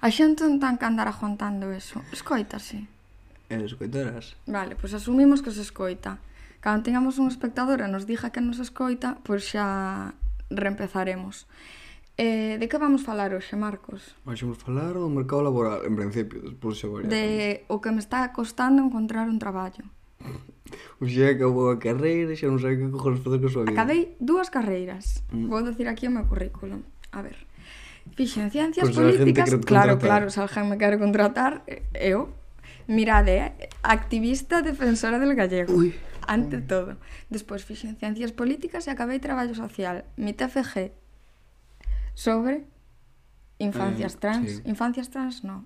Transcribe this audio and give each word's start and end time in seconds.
A 0.00 0.08
xente 0.08 0.48
non 0.48 0.56
tan 0.56 0.80
que 0.80 0.88
andar 0.88 1.12
aguantando 1.12 1.68
eso. 1.76 2.00
Escoitase. 2.08 2.88
E 3.52 3.54
escoitarás? 3.60 4.32
Vale, 4.48 4.72
pois 4.72 4.96
asumimos 4.96 5.44
que 5.44 5.52
se 5.52 5.60
escoita. 5.60 6.16
Cando 6.64 6.88
tengamos 6.88 7.20
un 7.20 7.28
espectador 7.28 7.84
e 7.84 7.88
nos 7.88 8.08
diga 8.08 8.32
que 8.32 8.40
nos 8.40 8.56
escoita, 8.64 9.20
pois 9.20 9.44
xa 9.44 10.16
reempezaremos. 10.48 11.44
Eh, 12.16 12.56
de 12.60 12.68
que 12.68 12.80
vamos 12.80 13.04
falar 13.04 13.32
hoxe, 13.36 13.56
Marcos? 13.60 14.16
Hoxe 14.24 14.48
vamos 14.48 14.60
falar 14.60 14.96
do 14.96 15.08
mercado 15.12 15.44
laboral, 15.44 15.84
en 15.84 15.96
principio, 15.96 16.48
despois 16.48 16.80
xa 16.80 16.88
varía. 16.88 17.08
De 17.12 17.64
o 17.68 17.80
que 17.84 17.92
me 17.92 18.00
está 18.00 18.24
costando 18.32 18.80
encontrar 18.80 19.28
un 19.28 19.36
traballo. 19.36 19.84
O 21.00 21.08
pois 21.08 21.16
xa 21.16 21.32
acabou 21.32 21.72
a 21.72 21.80
carreira, 21.80 22.36
xa 22.36 22.46
non 22.46 22.60
sei 22.60 22.76
que 22.76 22.92
cojones 22.92 23.24
facer 23.24 23.40
con 23.40 23.50
súa 23.50 23.64
vida. 23.64 23.74
Acabei 23.74 24.14
dúas 24.20 24.52
carreiras. 24.52 25.24
Mm. 25.32 25.48
Vou 25.48 25.64
dicir 25.64 25.88
aquí 25.88 26.04
o 26.06 26.12
meu 26.12 26.28
currículo. 26.28 26.84
A 27.10 27.24
ver. 27.24 27.49
Fixen 28.16 28.50
ciencias 28.50 28.90
pois 28.90 28.96
políticas, 28.96 29.48
claro, 29.64 29.96
contratar. 29.96 29.98
claro, 29.98 30.30
se 30.30 30.40
alguén 30.40 30.68
me 30.68 30.76
quere 30.76 30.98
contratar, 30.98 31.62
eh, 31.66 31.84
eu, 31.94 32.34
mirade, 32.86 33.36
eh? 33.38 33.68
activista 33.82 34.62
defensora 34.62 35.18
del 35.18 35.34
gallego. 35.34 35.72
Ui. 35.74 35.94
Ante 36.26 36.60
todo. 36.60 36.96
Despois 37.28 37.64
fixen 37.64 37.96
ciencias 37.96 38.30
políticas 38.30 38.86
e 38.86 38.90
acabei 38.90 39.18
traballo 39.18 39.54
social. 39.54 40.04
Mi 40.14 40.32
TFG 40.32 40.94
sobre 42.14 42.66
infancias 43.58 44.14
eh, 44.14 44.18
trans. 44.18 44.50
Sí. 44.50 44.62
Infancias 44.64 45.10
trans, 45.10 45.42
no. 45.44 45.64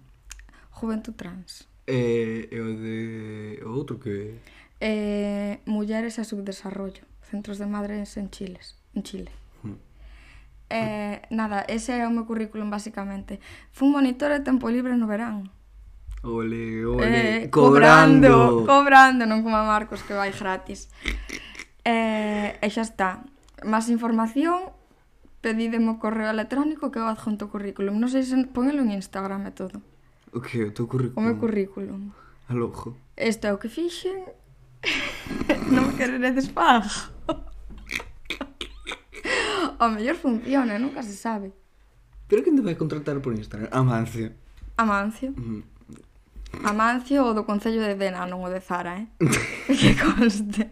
Juventud 0.71 1.15
trans. 1.15 1.69
E 1.87 2.49
eh, 2.51 2.61
o 2.61 2.69
de... 2.81 3.61
O 3.65 3.77
outro 3.77 4.01
que... 4.01 4.41
Eh, 4.81 5.61
mulleres 5.67 6.19
a 6.19 6.25
subdesarrollo. 6.25 7.05
Centros 7.29 7.59
de 7.59 7.67
madres 7.67 8.17
en 8.17 8.31
Chiles. 8.31 8.77
En 8.95 9.03
Chile. 9.03 9.31
Hmm. 9.63 9.77
Eh, 10.75 11.23
nada, 11.31 11.63
ese 11.71 12.03
é 12.03 12.03
o 12.03 12.11
meu 12.11 12.27
currículum 12.27 12.67
basicamente. 12.67 13.39
Fun 13.71 13.95
monitor 13.95 14.35
de 14.35 14.43
tempo 14.43 14.67
libre 14.67 14.99
no 14.99 15.07
verán. 15.07 15.55
Ole, 16.27 16.83
ole, 16.83 17.07
eh, 17.07 17.41
cobrando. 17.47 18.67
Cobrando, 18.67 19.23
non 19.23 19.47
como 19.47 19.55
a 19.55 19.63
Marcos 19.63 20.03
que 20.03 20.19
vai 20.19 20.35
gratis. 20.35 20.91
Eh, 21.87 22.59
e 22.59 22.69
xa 22.75 22.83
está. 22.83 23.23
Más 23.63 23.87
información, 23.87 24.75
pedídeme 25.39 25.95
o 25.95 26.03
correo 26.03 26.27
electrónico 26.27 26.91
que 26.91 26.99
eu 26.99 27.07
adjunto 27.07 27.47
o 27.47 27.53
currículum. 27.55 27.95
Non 27.95 28.11
sei 28.11 28.27
se 28.27 28.35
ponelo 28.51 28.83
en 28.83 28.99
Instagram 28.99 29.47
e 29.47 29.55
todo. 29.55 29.79
O 30.35 30.43
que? 30.43 30.59
O 30.59 30.75
teu 30.75 30.91
currículum? 30.91 31.23
O 31.23 31.23
meu 31.23 31.39
currículum. 31.39 32.11
Alojo. 32.51 32.99
Isto 33.15 33.47
é 33.47 33.55
o 33.55 33.63
que 33.63 33.71
fixen. 33.71 34.27
non 35.71 35.87
me 35.87 35.95
quereredes 35.95 36.51
pago 36.51 36.91
a 39.79 39.89
mellor 39.89 40.17
funciona, 40.17 40.79
nunca 40.79 41.03
se 41.03 41.15
sabe. 41.15 41.53
Pero 42.29 42.43
quen 42.43 42.57
te 42.57 42.63
vai 42.63 42.75
contratar 42.75 43.21
por 43.21 43.35
Instagram? 43.35 43.69
Amancio. 43.73 44.33
Amancio. 44.77 45.33
Mm. 45.37 45.63
Amancio 46.65 47.27
o 47.27 47.35
do 47.35 47.45
Concello 47.45 47.83
de 47.83 47.95
Dena, 47.99 48.27
non 48.27 48.41
o 48.43 48.49
de 48.49 48.63
Zara, 48.63 49.03
eh? 49.03 49.07
que 49.81 49.93
conste. 49.99 50.71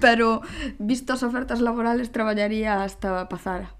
Pero, 0.00 0.42
visto 0.78 1.12
as 1.12 1.22
ofertas 1.22 1.60
laborales, 1.60 2.10
traballaría 2.10 2.82
hasta 2.82 3.28
Pazara. 3.28 3.74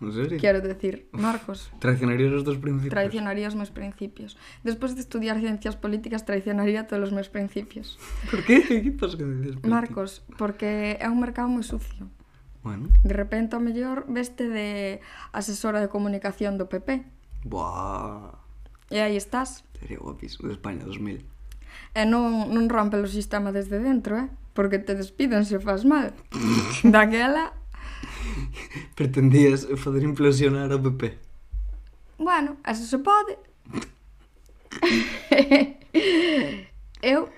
¿En 0.00 0.12
serio? 0.12 0.38
Quero 0.38 0.60
decir, 0.60 1.08
Marcos. 1.12 1.72
Traicionarías 1.80 2.32
os 2.32 2.44
dos 2.44 2.58
principios? 2.58 2.92
Traicionaría 2.92 3.48
os 3.48 3.56
meus 3.56 3.72
principios. 3.72 4.36
Despois 4.60 4.92
de 4.92 5.00
estudiar 5.00 5.40
ciencias 5.40 5.76
políticas, 5.76 6.28
traicionaría 6.28 6.84
todos 6.84 7.08
os 7.08 7.12
meus 7.16 7.32
principios. 7.32 7.96
Por 8.28 8.44
que? 8.44 8.60
Que 8.60 8.92
pasa 8.92 9.16
que 9.16 9.24
dices? 9.24 9.56
Marcos, 9.64 10.20
porque 10.36 11.00
é 11.00 11.08
un 11.08 11.16
mercado 11.16 11.48
moi 11.48 11.64
sucio. 11.64 12.12
Bueno. 12.66 12.88
De 13.04 13.14
repente, 13.14 13.54
ao 13.54 13.62
mellor, 13.62 14.10
veste 14.10 14.50
de 14.50 14.98
asesora 15.30 15.78
de 15.78 15.86
comunicación 15.86 16.58
do 16.58 16.66
PP. 16.66 17.06
Buah. 17.46 18.42
E 18.90 18.98
aí 18.98 19.14
estás. 19.14 19.62
Sería 19.78 20.02
guapísimo, 20.02 20.50
de 20.50 20.58
España 20.58 20.82
2000. 20.82 21.22
E 21.94 22.02
non, 22.10 22.50
non 22.50 22.66
rompe 22.66 22.98
o 22.98 23.06
sistema 23.06 23.54
desde 23.54 23.78
dentro, 23.78 24.18
eh? 24.18 24.26
Porque 24.50 24.82
te 24.82 24.98
despiden 24.98 25.46
se 25.46 25.62
faz 25.62 25.86
mal. 25.86 26.10
Daquela... 26.82 27.54
Pretendías 28.98 29.70
fazer 29.78 30.02
implosionar 30.02 30.66
o 30.74 30.82
PP. 30.82 31.22
Bueno, 32.18 32.58
eso 32.66 32.82
se 32.82 32.98
pode. 32.98 33.38
Eu 36.98 37.30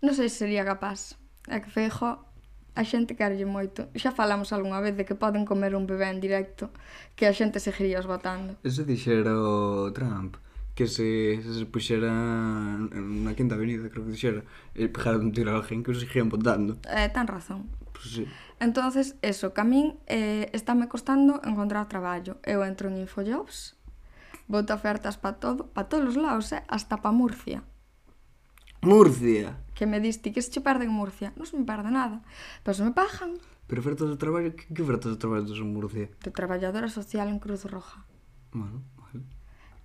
non 0.00 0.16
sei 0.16 0.32
se 0.32 0.48
sería 0.48 0.64
capaz. 0.64 1.12
É 1.44 1.60
que 1.60 1.68
Feijo 1.68 2.31
a 2.74 2.82
xente 2.84 3.16
querelle 3.16 3.44
moito. 3.46 3.88
Xa 3.96 4.12
falamos 4.12 4.52
algunha 4.52 4.80
vez 4.80 4.96
de 4.96 5.04
que 5.04 5.14
poden 5.14 5.44
comer 5.44 5.76
un 5.76 5.84
bebé 5.84 6.08
en 6.08 6.20
directo, 6.20 6.72
que 7.16 7.28
a 7.28 7.32
xente 7.32 7.60
seguiría 7.60 8.00
os 8.00 8.08
batando. 8.08 8.56
Eso 8.64 8.82
dixera 8.84 9.32
o 9.36 9.92
Trump 9.92 10.36
que 10.74 10.86
se, 10.86 11.42
se, 11.42 11.52
se 11.54 11.66
puxera 11.66 12.08
na 12.08 13.32
quinta 13.36 13.54
avenida, 13.54 13.92
creo 13.92 14.08
que 14.08 14.16
dixera, 14.16 14.40
e 14.72 14.88
pegara 14.88 15.20
un 15.20 15.28
tiro 15.28 15.52
a 15.52 15.60
alguén 15.60 15.84
que 15.84 15.92
os 15.92 16.00
seguían 16.00 16.32
botando. 16.32 16.80
Eh, 16.88 17.12
tan 17.12 17.28
razón. 17.28 17.68
Pues 17.92 18.08
sí. 18.08 18.24
Entonces, 18.56 19.20
eso, 19.20 19.52
que 19.52 19.60
a 19.60 19.68
min 19.68 20.00
eh, 20.08 20.48
estáme 20.56 20.88
costando 20.88 21.44
encontrar 21.44 21.92
traballo. 21.92 22.40
Eu 22.40 22.64
entro 22.64 22.88
en 22.88 22.96
Infojobs, 23.04 23.76
boto 24.48 24.72
ofertas 24.72 25.20
para 25.20 25.36
todo, 25.36 25.68
para 25.68 25.92
todos 25.92 26.16
os 26.16 26.18
lados, 26.18 26.56
eh, 26.56 26.64
hasta 26.72 27.04
para 27.04 27.12
Murcia. 27.12 27.60
Murcia. 28.82 29.62
Que 29.74 29.86
me 29.86 30.00
diste 30.00 30.32
que 30.32 30.42
se 30.42 30.50
che 30.50 30.60
perde 30.60 30.84
en 30.84 30.92
Murcia. 30.92 31.30
Non 31.38 31.46
se 31.46 31.54
me 31.54 31.62
perde 31.62 31.94
nada, 31.94 32.26
pero 32.66 32.74
se 32.74 32.82
me 32.82 32.90
pagan. 32.90 33.38
Pero 33.70 33.78
ofertas 33.78 34.10
de 34.10 34.18
traballo, 34.18 34.58
que, 34.58 34.66
que 34.66 34.82
ofertas 34.82 35.14
de 35.14 35.18
traballo 35.22 35.46
tes 35.46 35.62
en 35.62 35.70
Murcia? 35.70 36.10
De 36.18 36.30
traballadora 36.34 36.90
social 36.90 37.30
en 37.30 37.38
Cruz 37.38 37.62
Roja. 37.70 38.02
Bueno, 38.50 38.82
vale. 38.98 39.22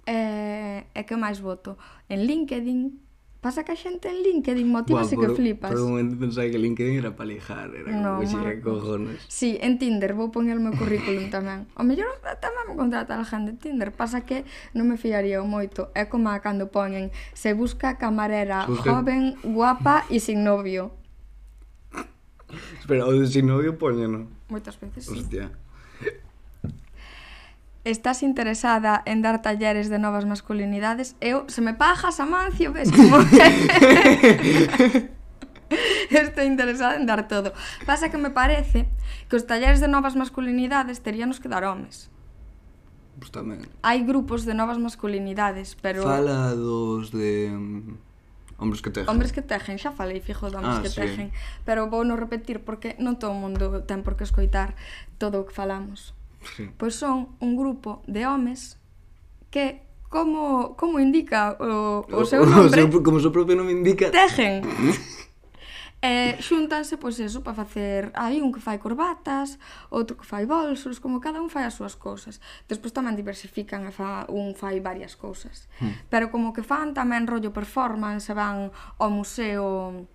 E, 0.10 0.90
e 0.98 1.02
que 1.06 1.14
máis 1.14 1.46
voto? 1.46 1.78
En 2.10 2.26
LinkedIn, 2.26 2.98
Pasa 3.38 3.62
que 3.62 3.72
a 3.72 3.78
xente 3.78 4.10
en 4.10 4.26
LinkedIn 4.26 4.66
motívase 4.66 5.14
que 5.14 5.30
flipas. 5.30 5.70
Por 5.70 5.82
un 5.86 5.90
momento 5.94 6.18
pensaba 6.18 6.50
que 6.50 6.58
LinkedIn 6.58 6.98
era 6.98 7.14
para 7.14 7.30
lijar, 7.30 7.70
era 7.70 7.94
no, 7.94 8.18
como 8.18 8.26
xe 8.26 8.62
cojones. 8.66 9.22
Sí, 9.30 9.62
en 9.62 9.78
Tinder, 9.78 10.18
vou 10.18 10.34
poñer 10.34 10.58
o 10.58 10.64
meu 10.64 10.74
currículum 10.74 11.30
tamén. 11.30 11.70
O 11.78 11.86
mellor 11.86 12.10
tamén 12.42 12.66
me 12.66 12.74
contrata 12.74 13.14
a 13.14 13.22
gente 13.22 13.54
en 13.54 13.62
Tinder, 13.62 13.94
pasa 13.94 14.26
que 14.26 14.42
non 14.74 14.90
me 14.90 14.98
fiaría 14.98 15.38
moito. 15.46 15.94
É 15.94 16.10
como 16.10 16.34
cando 16.42 16.74
poñen, 16.74 17.14
se 17.38 17.54
busca 17.54 18.02
camarera 18.02 18.66
busca... 18.66 18.90
joven, 18.90 19.38
guapa 19.46 20.10
e 20.10 20.18
sin 20.18 20.42
novio. 20.42 20.90
Espera, 22.82 23.06
o 23.06 23.14
de 23.14 23.30
sin 23.30 23.46
novio 23.46 23.78
poñeno. 23.78 24.34
Moitas 24.50 24.82
veces, 24.82 25.06
Hostia. 25.06 25.14
sí. 25.14 25.22
Hostia 25.22 25.67
estás 27.92 28.24
interesada 28.24 29.02
en 29.06 29.22
dar 29.22 29.42
talleres 29.42 29.90
de 29.90 30.00
novas 30.00 30.26
masculinidades, 30.26 31.16
eu, 31.22 31.48
se 31.48 31.62
me 31.62 31.74
pagas, 31.74 32.20
Amancio, 32.20 32.74
ves 32.74 32.92
como... 32.92 33.18
Estou 36.10 36.44
interesada 36.44 36.96
en 36.96 37.06
dar 37.06 37.28
todo. 37.28 37.52
Pasa 37.86 38.10
que 38.10 38.18
me 38.18 38.30
parece 38.32 38.88
que 39.28 39.36
os 39.36 39.46
talleres 39.48 39.80
de 39.80 39.88
novas 39.88 40.16
masculinidades 40.16 41.04
teríanos 41.04 41.40
que 41.40 41.52
dar 41.52 41.64
homes. 41.64 42.12
Pues 43.20 43.32
tamén. 43.34 43.66
Hai 43.84 44.04
grupos 44.06 44.46
de 44.48 44.54
novas 44.54 44.78
masculinidades, 44.80 45.76
pero... 45.80 46.04
Fala 46.04 46.56
dos 46.56 47.12
de... 47.12 47.52
Mm, 47.52 47.98
hombres 48.62 48.80
que 48.80 48.92
tejen. 48.94 49.10
Hombres 49.10 49.32
que 49.36 49.44
tejen, 49.44 49.76
xa 49.76 49.92
falei, 49.92 50.22
fijo 50.22 50.48
de 50.48 50.56
hombres 50.56 50.80
ah, 50.80 50.84
que 50.86 50.92
sí. 50.94 51.02
tejen. 51.02 51.28
Pero 51.68 51.92
vou 51.92 52.08
non 52.08 52.16
repetir 52.16 52.64
porque 52.64 52.96
non 53.02 53.20
todo 53.20 53.36
o 53.36 53.40
mundo 53.40 53.84
ten 53.84 54.08
por 54.08 54.16
que 54.16 54.24
escoitar 54.24 54.78
todo 55.20 55.42
o 55.42 55.46
que 55.50 55.54
falamos 55.54 56.17
sí. 56.56 56.70
pois 56.78 56.96
son 56.96 57.36
un 57.40 57.58
grupo 57.58 58.02
de 58.08 58.26
homes 58.26 58.80
que 59.52 59.88
como 60.10 60.76
como 60.78 61.00
indica 61.00 61.58
o, 61.60 62.06
o, 62.08 62.26
seu 62.26 62.46
nombre, 62.46 62.82
seu, 62.82 63.04
como 63.04 63.18
o 63.18 63.24
seu 63.24 63.32
propio 63.32 63.56
nome 63.56 63.74
indica, 63.76 64.12
tejen. 64.12 64.64
E 66.00 66.36
eh, 66.38 66.42
xuntanse, 66.42 66.96
pois 66.96 67.20
eso, 67.20 67.42
para 67.42 67.58
facer... 67.58 68.14
Hai 68.14 68.40
un 68.40 68.54
que 68.54 68.62
fai 68.62 68.78
corbatas, 68.78 69.58
outro 69.90 70.16
que 70.16 70.24
fai 70.24 70.46
bolsos, 70.46 71.02
como 71.02 71.20
cada 71.20 71.42
un 71.42 71.50
fai 71.50 71.66
as 71.66 71.74
súas 71.74 71.98
cousas. 71.98 72.40
Despois 72.70 72.94
tamén 72.94 73.18
diversifican, 73.18 73.84
e 73.84 73.92
fa, 73.92 74.30
un 74.30 74.54
fai 74.54 74.80
varias 74.80 75.18
cousas. 75.18 75.68
Hmm. 75.82 75.98
Pero 76.08 76.30
como 76.30 76.54
que 76.54 76.62
fan 76.62 76.94
tamén 76.94 77.26
rollo 77.26 77.52
performance, 77.52 78.32
van 78.32 78.70
ao 79.02 79.10
museo 79.10 80.08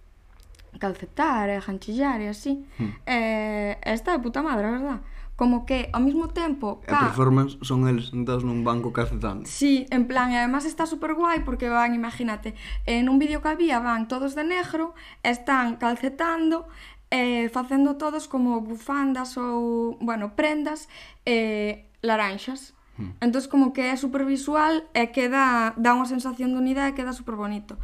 calcetar 0.78 1.50
e 1.50 1.60
ganchillar 1.60 2.22
e 2.22 2.32
así. 2.32 2.64
Hmm. 2.78 2.96
Eh, 3.04 3.76
esta 3.82 4.14
é 4.14 4.18
puta 4.22 4.40
madre, 4.40 4.70
a 4.70 4.72
verdad 4.72 5.00
como 5.36 5.64
que 5.64 5.88
ao 5.92 6.00
mesmo 6.00 6.28
tempo 6.28 6.80
ca... 6.84 6.98
a 6.98 7.04
performance 7.08 7.56
son 7.64 7.88
eles 7.88 8.12
sentados 8.12 8.44
nun 8.44 8.62
banco 8.62 8.92
cacetando 8.92 9.48
si, 9.48 9.86
sí, 9.86 9.90
en 9.90 10.04
plan, 10.06 10.30
e 10.30 10.36
además 10.36 10.68
está 10.68 10.84
super 10.84 11.16
guai 11.16 11.42
porque 11.42 11.72
van, 11.72 11.96
imagínate 11.96 12.54
en 12.84 13.08
un 13.08 13.16
vídeo 13.18 13.40
que 13.40 13.48
había 13.48 13.80
van 13.80 14.06
todos 14.06 14.36
de 14.36 14.44
negro 14.44 14.94
están 15.24 15.80
calcetando 15.80 16.68
eh, 17.12 17.50
facendo 17.50 17.96
todos 17.96 18.26
como 18.26 18.60
bufandas 18.62 19.36
ou, 19.36 20.00
bueno, 20.00 20.32
prendas 20.34 20.88
eh, 21.26 21.92
laranxas. 22.00 22.74
Hmm. 22.96 23.16
entón 23.24 23.40
como 23.48 23.72
que 23.72 23.88
é 23.88 23.96
super 23.96 24.28
visual 24.28 24.84
e 24.92 25.08
queda, 25.16 25.72
dá 25.80 25.96
unha 25.96 26.04
sensación 26.04 26.52
de 26.52 26.60
unidade 26.60 26.92
e 26.92 26.96
queda 27.00 27.16
super 27.16 27.40
bonito 27.40 27.80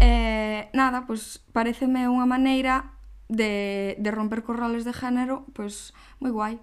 eh, 0.00 0.72
nada, 0.72 1.04
pois 1.04 1.44
pues, 1.44 1.52
pareceme 1.52 2.08
unha 2.08 2.24
maneira 2.24 2.96
de, 3.28 4.00
de 4.00 4.10
romper 4.10 4.40
corrales 4.48 4.88
de 4.88 4.96
género 4.96 5.44
pois 5.52 5.92
pues, 5.92 6.24
moi 6.24 6.32
guai. 6.32 6.56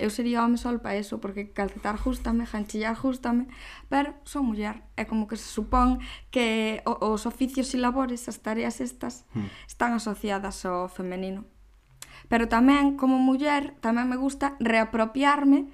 Eu 0.00 0.08
sería 0.08 0.44
home 0.44 0.56
sol 0.56 0.80
para 0.80 0.96
eso, 0.96 1.20
porque 1.20 1.52
calcetar 1.52 1.96
justame, 2.00 2.46
janchillar 2.46 2.96
justame, 2.96 3.46
pero 3.88 4.14
son 4.24 4.48
muller. 4.48 4.80
É 4.96 5.04
como 5.04 5.28
que 5.28 5.36
se 5.36 5.48
supón 5.48 6.00
que 6.32 6.80
os 6.84 7.28
oficios 7.28 7.72
e 7.76 7.78
labores, 7.78 8.28
as 8.28 8.40
tareas 8.40 8.80
estas, 8.80 9.28
están 9.68 9.92
asociadas 9.92 10.64
ao 10.64 10.88
femenino. 10.88 11.44
Pero 12.32 12.48
tamén, 12.48 12.96
como 12.96 13.20
muller, 13.20 13.76
tamén 13.84 14.08
me 14.08 14.16
gusta 14.16 14.56
reapropiarme 14.56 15.68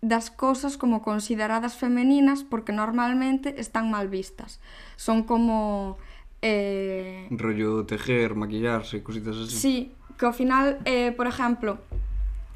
das 0.00 0.30
cousas 0.30 0.78
como 0.78 1.02
consideradas 1.02 1.74
femeninas 1.74 2.42
porque 2.42 2.72
normalmente 2.72 3.58
están 3.58 3.90
mal 3.90 4.08
vistas. 4.08 4.60
Son 4.96 5.22
como... 5.22 5.98
Eh... 6.42 7.26
Rollo 7.30 7.86
tejer, 7.86 8.34
maquillarse, 8.34 9.02
cositas 9.02 9.36
así. 9.36 9.56
Sí, 9.56 9.76
que 10.18 10.26
ao 10.26 10.34
final, 10.34 10.78
eh, 10.84 11.10
por 11.14 11.26
exemplo, 11.26 11.78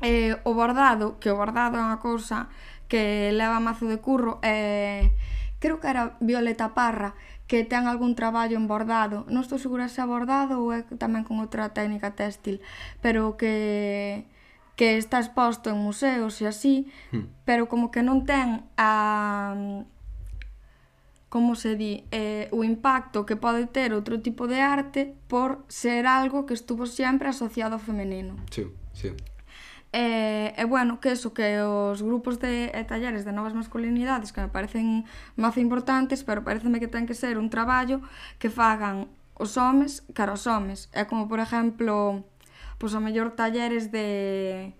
eh, 0.03 0.37
o 0.45 0.53
bordado, 0.53 1.17
que 1.23 1.31
o 1.31 1.39
bordado 1.39 1.79
é 1.79 1.83
unha 1.83 2.03
cousa 2.03 2.51
que 2.91 3.33
leva 3.33 3.63
mazo 3.63 3.89
de 3.89 4.03
curro, 4.03 4.37
eh, 4.45 5.15
creo 5.63 5.81
que 5.81 5.89
era 5.89 6.19
Violeta 6.21 6.75
Parra, 6.77 7.15
que 7.47 7.65
ten 7.65 7.89
algún 7.89 8.19
traballo 8.19 8.59
en 8.59 8.69
bordado. 8.69 9.25
Non 9.33 9.47
estou 9.47 9.57
segura 9.57 9.89
se 9.89 10.03
é 10.03 10.07
bordado 10.09 10.61
ou 10.61 10.75
é 10.75 10.85
tamén 11.01 11.25
con 11.25 11.41
outra 11.41 11.73
técnica 11.73 12.13
téxtil, 12.13 12.61
pero 13.01 13.39
que 13.41 14.29
que 14.73 14.97
está 14.97 15.21
exposto 15.21 15.69
en 15.69 15.79
museos 15.79 16.41
e 16.41 16.49
así, 16.49 16.91
hmm. 17.13 17.45
pero 17.45 17.69
como 17.69 17.93
que 17.93 18.01
non 18.01 18.25
ten 18.25 18.67
a 18.81 19.55
como 21.33 21.57
se 21.57 21.77
di, 21.81 22.05
eh, 22.13 22.53
o 22.53 22.61
impacto 22.61 23.25
que 23.25 23.41
pode 23.41 23.65
ter 23.65 23.97
outro 23.97 24.21
tipo 24.21 24.45
de 24.45 24.61
arte 24.61 25.17
por 25.33 25.65
ser 25.65 26.05
algo 26.05 26.45
que 26.45 26.53
estuvo 26.53 26.85
sempre 26.85 27.33
asociado 27.33 27.81
ao 27.81 27.81
femenino. 27.81 28.37
Sí, 28.53 28.69
sí. 28.93 29.17
E, 29.93 30.57
e 30.57 30.65
bueno, 30.65 31.05
que 31.05 31.13
eso, 31.13 31.37
que 31.37 31.61
os 31.61 32.01
grupos 32.01 32.41
de 32.41 32.73
e 32.73 32.81
talleres 32.89 33.29
de 33.29 33.33
novas 33.37 33.53
masculinidades 33.53 34.33
que 34.33 34.41
me 34.41 34.49
parecen 34.49 35.05
mazo 35.37 35.61
importantes, 35.61 36.25
pero 36.25 36.41
pareceme 36.41 36.81
que 36.81 36.89
ten 36.89 37.05
que 37.05 37.13
ser 37.13 37.37
un 37.37 37.53
traballo 37.53 38.01
que 38.41 38.49
fagan 38.49 39.13
os 39.37 39.61
homes 39.61 40.01
cara 40.17 40.33
os 40.33 40.49
homes. 40.49 40.89
É 40.97 41.05
como, 41.05 41.29
por 41.29 41.45
exemplo, 41.45 42.25
pois 42.81 42.97
a 42.97 43.01
mellor 43.05 43.37
talleres 43.37 43.93
de 43.93 44.73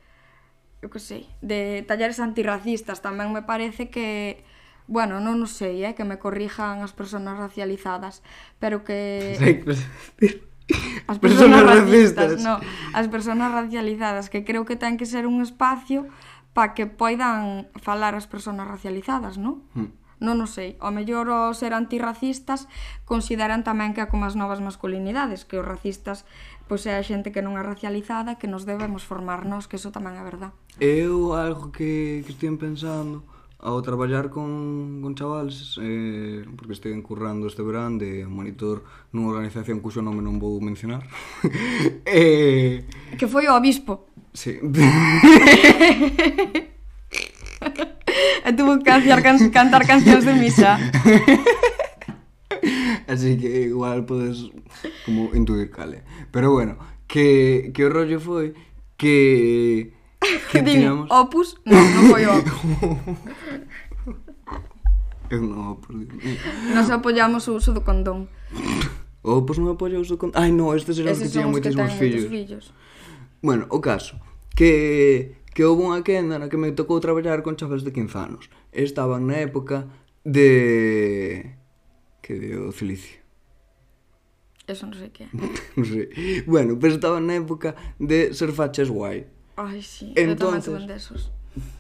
eu 0.83 0.89
que 0.89 0.99
sei, 0.99 1.29
de 1.45 1.85
talleres 1.87 2.19
antirracistas 2.19 3.05
tamén 3.05 3.31
me 3.31 3.45
parece 3.45 3.93
que 3.93 4.43
bueno, 4.91 5.23
non 5.23 5.39
o 5.45 5.49
sei, 5.49 5.87
eh, 5.87 5.95
que 5.95 6.03
me 6.03 6.19
corrijan 6.19 6.83
as 6.83 6.91
persoas 6.91 7.23
racializadas, 7.39 8.25
pero 8.59 8.83
que 8.83 9.39
as 11.11 11.19
personas, 11.19 11.63
racistas, 11.63 12.39
racistas 12.39 12.45
no, 12.45 12.61
as 12.95 13.07
personas 13.09 13.51
racializadas, 13.53 14.31
que 14.31 14.45
creo 14.45 14.65
que 14.65 14.77
ten 14.79 14.97
que 14.97 15.07
ser 15.07 15.27
un 15.27 15.43
espacio 15.43 16.07
para 16.53 16.75
que 16.77 16.87
poidan 16.87 17.69
falar 17.81 18.15
as 18.15 18.29
personas 18.29 18.69
racializadas, 18.69 19.41
non? 19.41 19.65
Hmm. 19.75 19.91
Non 20.23 20.39
o 20.39 20.47
sei, 20.47 20.79
ao 20.79 20.95
mellor 20.95 21.27
os 21.27 21.59
ser 21.59 21.75
antirracistas 21.75 22.71
consideran 23.03 23.67
tamén 23.67 23.91
que 23.91 24.05
é 24.05 24.07
como 24.07 24.23
as 24.23 24.39
novas 24.39 24.63
masculinidades, 24.63 25.43
que 25.43 25.59
os 25.59 25.67
racistas 25.67 26.23
pois 26.71 26.87
é 26.87 26.95
a 26.95 27.03
xente 27.03 27.35
que 27.35 27.43
non 27.43 27.59
é 27.59 27.63
racializada, 27.67 28.39
que 28.39 28.47
nos 28.47 28.63
debemos 28.63 29.03
formarnos, 29.03 29.67
que 29.67 29.77
eso 29.77 29.91
tamén 29.91 30.15
é 30.15 30.23
verdad. 30.23 30.55
Eu 30.79 31.35
algo 31.35 31.75
que, 31.75 32.23
que 32.23 32.33
estive 32.33 32.55
pensando 32.55 33.27
ao 33.63 33.79
traballar 33.81 34.29
con, 34.29 34.99
con 35.01 35.15
chavales 35.15 35.79
eh, 35.81 36.45
porque 36.59 36.75
estive 36.75 37.01
currando 37.03 37.47
este 37.47 37.63
verán 37.63 37.97
de 37.97 38.27
monitor 38.27 38.83
nunha 39.15 39.31
organización 39.39 39.79
cuxo 39.79 40.03
nome 40.03 40.19
non 40.19 40.43
vou 40.43 40.59
mencionar. 40.59 41.07
Eh... 42.03 42.83
que 43.15 43.31
foi 43.31 43.47
o 43.47 43.55
obispo. 43.55 44.11
Sí. 44.35 44.59
e 48.43 48.51
tuvo 48.59 48.83
que 48.83 48.85
cantar, 48.85 49.23
can, 49.23 49.39
cantar 49.55 49.87
cancións 49.87 50.27
de 50.27 50.35
misa. 50.35 50.83
Así 53.07 53.39
que 53.39 53.71
igual 53.71 54.03
podes 54.03 54.51
como 55.07 55.31
intuir 55.39 55.71
cale. 55.71 56.03
Pero 56.35 56.51
bueno 56.51 56.77
que, 57.07 57.71
que 57.71 57.87
o 57.87 57.93
rollo 57.95 58.19
foi 58.19 58.59
que 58.99 59.95
Que 60.51 60.63
Din, 60.63 61.07
opus, 61.11 61.59
non, 61.67 61.83
non 61.83 62.03
foi 62.11 62.27
opus. 62.27 62.59
Eu 65.33 65.41
non 65.41 65.73
opus. 65.75 65.97
Nos 66.77 66.91
apoiamos 66.93 67.49
o 67.49 67.57
uso 67.57 67.73
do 67.73 67.81
condón. 67.83 68.29
O 69.25 69.41
opus 69.41 69.57
non 69.59 69.73
apoia 69.73 69.97
o 69.99 70.03
uso 70.05 70.15
do 70.15 70.21
condón. 70.21 70.39
Ai, 70.39 70.53
non, 70.53 70.77
estes 70.77 71.01
eran 71.01 71.17
os 71.17 71.25
que 71.25 71.33
tiñan 71.33 71.51
moitísimos 71.51 71.97
fillos. 71.97 72.29
fillos. 72.29 72.65
Bueno, 73.41 73.65
o 73.73 73.81
caso, 73.81 74.21
que 74.55 75.41
que 75.53 75.69
houve 75.69 75.85
unha 75.85 76.01
quenda 76.01 76.41
na 76.41 76.49
que 76.49 76.57
me 76.57 76.73
tocou 76.73 76.97
traballar 76.97 77.45
con 77.45 77.61
chavales 77.61 77.85
de 77.85 77.93
15 77.93 78.17
anos. 78.17 78.49
Estaban 78.73 79.29
na 79.29 79.45
época 79.45 79.85
de... 80.25 81.61
que 82.25 82.41
de 82.41 82.57
o 82.57 82.73
Cilicio. 82.73 83.21
Eso 84.65 84.89
non 84.89 84.97
sei 84.97 85.13
que 85.13 85.25
é. 85.25 85.29
non 85.77 85.85
sei. 85.85 86.09
Bueno, 86.49 86.81
pero 86.81 86.97
estaban 86.97 87.29
na 87.29 87.37
época 87.37 87.77
de 88.01 88.33
ser 88.33 88.57
faches 88.57 88.89
guai. 88.89 89.29
Ai, 89.63 89.83
sí, 89.83 90.13
entonces, 90.17 90.75
eu 90.75 90.87
desos. 90.87 91.31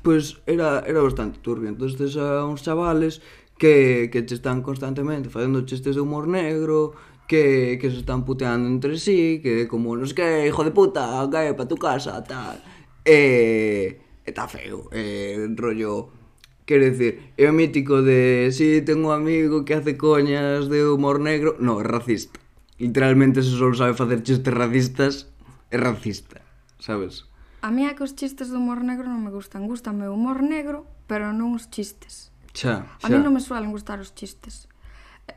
Pois 0.03 0.39
era, 0.47 0.85
era 0.87 1.03
bastante 1.03 1.43
turbio. 1.43 1.69
Entón, 1.73 1.91
tes 1.99 2.15
a 2.17 2.47
uns 2.47 2.63
chavales 2.63 3.19
que, 3.59 4.09
que 4.13 4.23
te 4.23 4.35
están 4.39 4.63
constantemente 4.63 5.31
facendo 5.31 5.67
chistes 5.67 5.97
de 5.97 6.03
humor 6.03 6.29
negro, 6.29 6.95
que, 7.27 7.79
que 7.81 7.91
se 7.91 7.99
están 7.99 8.25
puteando 8.25 8.69
entre 8.69 8.99
sí, 8.99 9.41
que 9.43 9.67
como, 9.67 9.97
non 9.97 10.07
sei 10.07 10.15
que, 10.15 10.29
hijo 10.47 10.63
de 10.63 10.71
puta, 10.71 11.27
cae 11.33 11.57
pa 11.59 11.67
tu 11.67 11.81
casa, 11.81 12.21
tal. 12.23 12.61
E... 13.03 13.11
Eh, 13.11 13.89
está 14.27 14.47
feo, 14.47 14.87
eh, 14.93 15.51
rollo... 15.57 16.23
Quero 16.63 16.87
dicir, 16.87 17.35
é 17.35 17.51
o 17.51 17.53
mítico 17.53 18.07
de 18.07 18.55
si 18.55 18.79
sí, 18.79 18.87
tengo 18.87 19.11
un 19.11 19.19
amigo 19.19 19.67
que 19.67 19.75
hace 19.75 19.99
coñas 19.99 20.71
de 20.71 20.87
humor 20.87 21.19
negro, 21.19 21.59
no, 21.59 21.83
é 21.83 21.85
racista. 21.85 22.39
Literalmente 22.79 23.43
se 23.43 23.59
só 23.59 23.67
sabe 23.75 23.99
facer 23.99 24.23
chistes 24.23 24.55
racistas, 24.55 25.27
é 25.75 25.77
racista, 25.77 26.39
sabes? 26.79 27.27
A 27.63 27.71
mí 27.71 27.87
é 27.87 27.95
que 27.95 28.03
os 28.03 28.19
chistes 28.19 28.51
do 28.51 28.59
humor 28.59 28.83
negro 28.83 29.07
non 29.07 29.23
me 29.23 29.31
gustan. 29.31 29.71
Gústame 29.71 30.11
o 30.11 30.19
humor 30.19 30.43
negro, 30.43 30.83
pero 31.07 31.31
non 31.31 31.55
os 31.55 31.71
chistes. 31.71 32.35
Xa, 32.51 32.83
xa. 32.99 33.07
A 33.07 33.07
mí 33.07 33.23
non 33.23 33.31
me 33.31 33.39
suelen 33.39 33.71
gustar 33.71 34.03
os 34.03 34.11
chistes. 34.19 34.67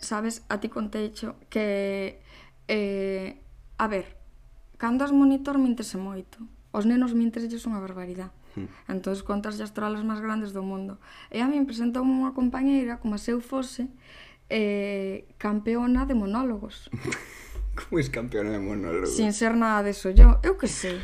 Sabes, 0.02 0.42
a 0.50 0.58
ti 0.58 0.74
conteixo 0.74 1.38
que... 1.54 2.18
Eh, 2.66 3.38
a 3.78 3.86
ver, 3.86 4.18
cando 4.82 5.06
as 5.06 5.14
monitor 5.14 5.62
mintese 5.62 6.02
moito. 6.02 6.42
Os 6.74 6.90
nenos 6.90 7.14
minteselles 7.14 7.62
unha 7.70 7.78
barbaridade. 7.78 8.34
Hmm. 8.58 8.74
Entón, 8.90 9.14
contas 9.22 9.62
as 9.62 9.78
trolas 9.78 10.02
máis 10.02 10.18
grandes 10.18 10.50
do 10.50 10.66
mundo. 10.66 10.98
E 11.30 11.40
a 11.40 11.48
mí 11.48 11.62
me 11.62 11.70
presentou 11.70 12.02
unha 12.02 12.34
compañeira, 12.34 12.98
como 12.98 13.22
se 13.22 13.38
eu 13.38 13.40
fose, 13.40 13.86
eh, 14.50 15.30
campeona 15.38 16.10
de 16.10 16.18
monólogos. 16.18 16.90
como 17.78 18.02
es 18.02 18.10
campeona 18.10 18.50
de 18.50 18.62
monólogos? 18.66 19.14
Sin 19.14 19.30
ser 19.30 19.54
nada 19.54 19.86
de 19.86 19.94
eso 19.94 20.10
yo. 20.10 20.42
Eu 20.42 20.58
que 20.58 20.66
sei 20.66 20.98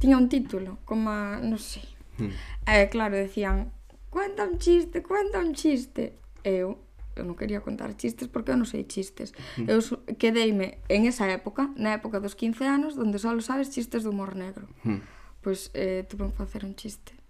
tiña 0.00 0.16
un 0.16 0.32
título, 0.32 0.80
como, 0.88 1.12
non 1.44 1.60
sei. 1.60 1.84
Hmm. 2.16 2.32
Eh, 2.64 2.88
claro, 2.88 3.14
decían, 3.14 3.70
cuenta 4.08 4.48
un 4.48 4.56
chiste, 4.56 5.04
cuenta 5.04 5.38
un 5.38 5.52
chiste. 5.52 6.16
Eu, 6.42 6.80
eu 7.14 7.22
non 7.28 7.36
quería 7.36 7.60
contar 7.60 7.92
chistes 8.00 8.26
porque 8.32 8.50
eu 8.50 8.58
non 8.58 8.64
sei 8.64 8.88
chistes. 8.88 9.36
Hmm. 9.60 9.68
Eu 9.68 9.84
quedeime 10.16 10.80
en 10.88 11.04
esa 11.04 11.28
época, 11.28 11.68
na 11.76 11.92
época 11.92 12.18
dos 12.18 12.32
15 12.32 12.64
anos, 12.64 12.96
onde 12.96 13.20
só 13.20 13.30
sabes 13.44 13.68
chistes 13.68 14.02
de 14.02 14.10
humor 14.10 14.34
negro. 14.34 14.66
Hmm. 14.82 15.04
Pois 15.44 15.68
eh, 15.76 16.08
tuve 16.08 16.32
que 16.32 16.40
facer 16.40 16.64
un 16.64 16.74
chiste 16.74 17.20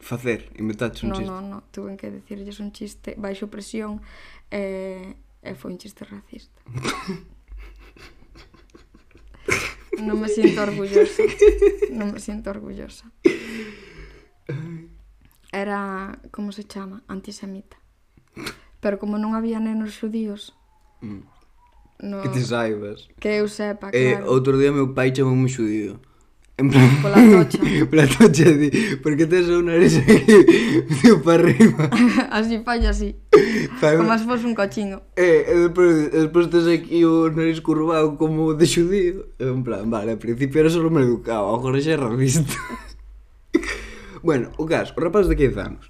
facer, 0.00 0.50
inventaches 0.56 1.02
un 1.02 1.10
no, 1.10 1.14
chiste. 1.16 1.30
Non, 1.30 1.42
non, 1.42 1.50
no, 1.50 1.62
tuve 1.70 1.96
que 1.96 2.10
decirlles 2.10 2.58
un 2.60 2.72
chiste 2.72 3.14
baixo 3.18 3.48
presión 3.48 4.00
eh, 4.50 5.14
e 5.42 5.48
eh, 5.48 5.52
eh, 5.52 5.54
foi 5.54 5.72
un 5.72 5.78
chiste 5.78 6.04
racista. 6.04 6.60
no 10.02 10.16
me 10.16 10.28
siento 10.28 10.62
orgullosa. 10.62 11.22
No 11.90 12.06
me 12.06 12.20
siento 12.20 12.50
orgullosa. 12.50 13.10
Era, 15.52 16.18
como 16.30 16.52
se 16.52 16.64
chama, 16.64 17.02
antisemita. 17.08 17.76
Pero 18.80 18.98
como 18.98 19.18
non 19.18 19.36
había 19.36 19.60
nenos 19.60 19.98
xudíos... 19.98 20.56
Mm. 21.02 21.40
No, 22.00 22.22
que 22.22 22.30
te 22.30 22.40
saibas. 22.40 23.08
Que 23.20 23.44
eu 23.44 23.48
sepa, 23.48 23.92
eh, 23.92 24.16
claro. 24.16 24.24
Eh, 24.24 24.28
outro 24.28 24.56
día 24.56 24.72
meu 24.72 24.96
pai 24.96 25.12
chamou 25.12 25.36
un 25.36 25.44
me. 25.44 26.00
En 26.60 26.68
plan... 26.68 26.90
Pola 27.00 27.16
tocha. 27.16 27.58
Pola 27.90 28.06
tocha, 28.06 28.52
di, 28.52 28.68
porque 29.02 29.24
tes 29.24 29.48
o 29.48 29.62
nariz 29.64 29.96
aquí, 29.96 30.20
tío, 31.00 31.22
para 31.24 31.40
arriba. 31.40 31.88
así 32.30 32.60
falla 32.60 32.90
así. 32.90 33.16
Fai 33.80 33.96
como 33.96 34.12
se 34.18 34.24
fose 34.28 34.44
un 34.44 34.54
cochingo. 34.54 35.00
Eh, 35.16 35.48
e 35.48 35.54
despois, 35.64 36.12
despois 36.12 36.46
tes 36.52 36.68
aquí 36.68 37.00
o 37.00 37.32
nariz 37.32 37.64
curvado 37.64 38.20
como 38.20 38.52
de 38.52 38.66
xudío. 38.68 39.32
En 39.40 39.64
plan, 39.64 39.88
vale, 39.88 40.12
ao 40.12 40.20
principio 40.20 40.60
era 40.60 40.68
só 40.68 40.84
me 40.92 41.00
educaba, 41.00 41.48
agora 41.48 41.80
xa 41.80 41.96
era 41.96 42.12
visto. 42.12 42.52
bueno, 44.20 44.52
o 44.60 44.68
caso, 44.68 44.92
o 44.92 45.00
rapaz 45.00 45.32
de 45.32 45.40
15 45.40 45.60
anos, 45.64 45.88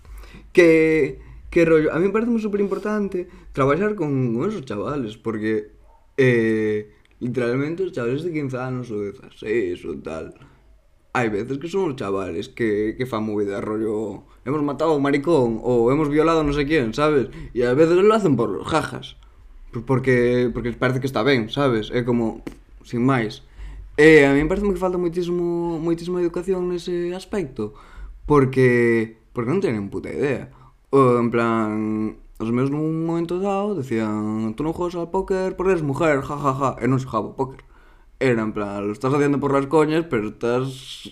que 0.55 1.19
que 1.50 1.67
rollo, 1.67 1.91
a 1.91 1.99
mí 1.99 2.07
me 2.07 2.15
parece 2.15 2.31
super 2.39 2.62
importante 2.62 3.27
traballar 3.50 3.99
con 3.99 4.39
esos 4.47 4.62
chavales, 4.62 5.19
porque 5.19 5.75
eh, 6.15 6.95
literalmente 7.19 7.83
os 7.83 7.91
chavales 7.91 8.23
de 8.23 8.31
15 8.31 8.55
anos 8.55 8.87
ou 8.95 9.03
16 9.11 9.83
ou 9.91 9.99
tal, 9.99 10.31
hai 11.12 11.29
veces 11.29 11.59
que 11.59 11.67
son 11.67 11.90
os 11.90 11.99
chavales 11.99 12.49
que, 12.49 12.95
que 12.95 13.07
fan 13.07 13.26
movida 13.26 13.59
rollo 13.59 14.23
hemos 14.47 14.62
matado 14.62 14.95
a 14.95 14.99
un 14.99 15.02
maricón 15.02 15.59
ou 15.59 15.90
hemos 15.90 16.07
violado 16.07 16.47
non 16.47 16.55
sei 16.55 16.67
quién, 16.67 16.95
sabes? 16.95 17.29
E 17.50 17.67
a 17.67 17.75
veces 17.75 17.99
lo 17.99 18.14
hacen 18.14 18.38
por 18.38 18.62
jajas. 18.62 19.19
Porque 19.87 20.50
porque 20.55 20.75
parece 20.75 20.99
que 21.02 21.11
está 21.11 21.23
ben, 21.23 21.50
sabes? 21.50 21.90
É 21.90 22.02
como 22.02 22.43
sin 22.87 23.02
máis. 23.02 23.43
E 23.99 24.25
a 24.26 24.33
mí 24.35 24.43
parece 24.47 24.67
que 24.67 24.79
falta 24.79 24.99
moitísimo 24.99 25.79
moitísima 25.83 26.23
educación 26.23 26.71
nese 26.71 27.11
aspecto, 27.14 27.75
porque 28.26 29.19
porque 29.35 29.50
non 29.50 29.62
teñen 29.62 29.90
puta 29.90 30.11
idea. 30.11 30.50
O, 30.90 31.23
en 31.23 31.31
plan, 31.31 32.19
os 32.38 32.50
meus 32.50 32.71
nun 32.71 33.07
momento 33.07 33.38
dado 33.38 33.79
decían, 33.79 34.55
tú 34.59 34.62
non 34.67 34.75
jodas 34.75 34.99
al 34.99 35.11
póker 35.11 35.55
porque 35.55 35.79
eres 35.79 35.87
mujer, 35.87 36.23
jajaja, 36.23 36.55
ja, 36.55 36.71
ja. 36.79 36.83
e 36.83 36.87
non 36.90 37.02
xojaba 37.02 37.35
póker. 37.35 37.62
Era 38.21 38.43
en 38.43 38.53
plan, 38.53 38.87
lo 38.87 38.93
estás 38.93 39.15
haciendo 39.15 39.41
por 39.41 39.55
las 39.55 39.67
coñas, 39.67 40.05
pero 40.05 40.29
estás 40.29 41.09